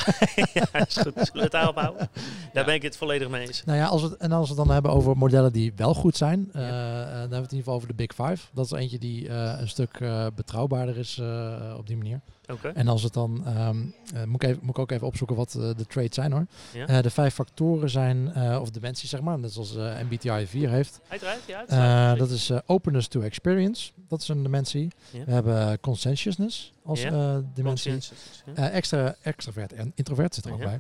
is 0.86 0.96
goed. 0.98 1.14
Zullen 1.14 1.34
we 1.34 1.40
het 1.40 1.52
daarop 1.52 1.76
houden? 1.76 2.10
Daar 2.54 2.66
ben 2.66 2.74
ik 2.74 2.82
het 2.82 2.98
volledig 2.98 3.30
mee 3.30 3.48
eens. 3.48 3.64
Nou 3.66 3.78
ja, 3.78 3.86
als 3.86 4.02
we, 4.02 4.08
het- 4.08 4.18
en 4.18 4.32
als 4.32 4.50
we 4.50 4.56
het 4.56 4.66
dan 4.66 4.74
hebben 4.74 4.92
over 4.92 5.18
modellen 5.18 5.52
die 5.54 5.74
wel 5.76 5.94
goed 5.94 6.18
zijn, 6.18 6.50
Ja. 6.54 6.60
dan 6.60 6.70
hebben 6.70 7.30
we 7.30 7.36
het 7.36 7.52
in 7.52 7.58
ieder 7.58 7.58
geval 7.58 7.74
over 7.76 7.88
de 7.88 7.94
Big 7.94 8.14
Five. 8.14 8.48
Dat 8.54 8.66
is 8.66 8.72
eentje 8.72 9.00
die 9.00 9.30
een 9.30 9.70
stuk 9.70 10.00
betrouwbaarder 10.36 10.98
is 10.98 11.22
op 11.78 11.88
die 11.88 11.98
manier. 11.98 12.20
En 12.74 12.88
als 12.88 13.04
het 13.04 13.14
dan, 13.14 13.46
ehm, 13.46 13.78
eh, 14.14 14.24
moet, 14.24 14.44
ik 14.44 14.50
even, 14.50 14.60
moet 14.62 14.70
ik 14.70 14.80
ook 14.80 14.92
even 14.92 15.08
opzoeken 15.08 15.36
wat 15.36 15.56
eh, 15.56 15.76
de 15.76 15.86
traits 15.86 16.16
zijn 16.16 16.32
hoor. 16.32 16.46
Ja. 16.74 16.88
Eh, 16.88 17.02
de 17.02 17.10
vijf 17.10 17.34
factoren 17.34 17.90
zijn, 17.90 18.36
of 18.60 18.70
dimensies 18.70 19.10
zeg 19.10 19.22
maar, 19.22 19.40
net 19.40 19.54
zoals 19.54 19.74
MBTI 20.10 20.48
4 20.48 20.70
heeft. 20.70 21.00
Uiteraard, 21.08 21.46
ja. 21.46 21.58
Uiteraard. 21.58 22.20
dat 22.20 22.30
is 22.30 22.52
openness 22.66 23.08
to 23.08 23.22
experience, 23.22 23.92
dat 24.08 24.22
is 24.22 24.28
een 24.28 24.44
dimensie. 24.44 24.92
Ja. 25.12 25.26
We 25.26 25.32
hebben 25.32 25.80
conscientiousness 25.80 26.74
als 26.84 27.06
dimensie. 27.54 28.00
Extra, 28.56 29.16
extravert 29.22 29.74
en 29.74 29.92
introvert 29.96 30.36
zit 30.36 30.46
er 30.46 30.54
ook 30.54 30.60
bij. 30.60 30.80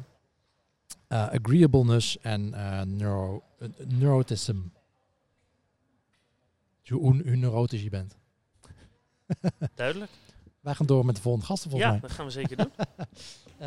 Agreeableness 1.07 2.17
en 2.19 2.49
neuro, 2.97 3.43
neuroticism. 3.87 4.57
Dus 6.81 6.89
hoe, 6.89 7.21
hoe 7.23 7.35
neurotisch 7.35 7.83
je 7.83 7.89
bent. 7.89 8.15
Duidelijk. 9.75 10.11
Wij 10.67 10.75
gaan 10.75 10.85
door 10.85 11.05
met 11.05 11.15
de 11.15 11.21
volgende 11.21 11.45
gasten 11.47 11.69
volgens 11.69 11.91
Ja, 11.91 11.97
mij. 11.99 12.07
dat 12.07 12.17
gaan 12.17 12.25
we 12.25 12.31
zeker 12.31 12.57
doen. 12.57 12.71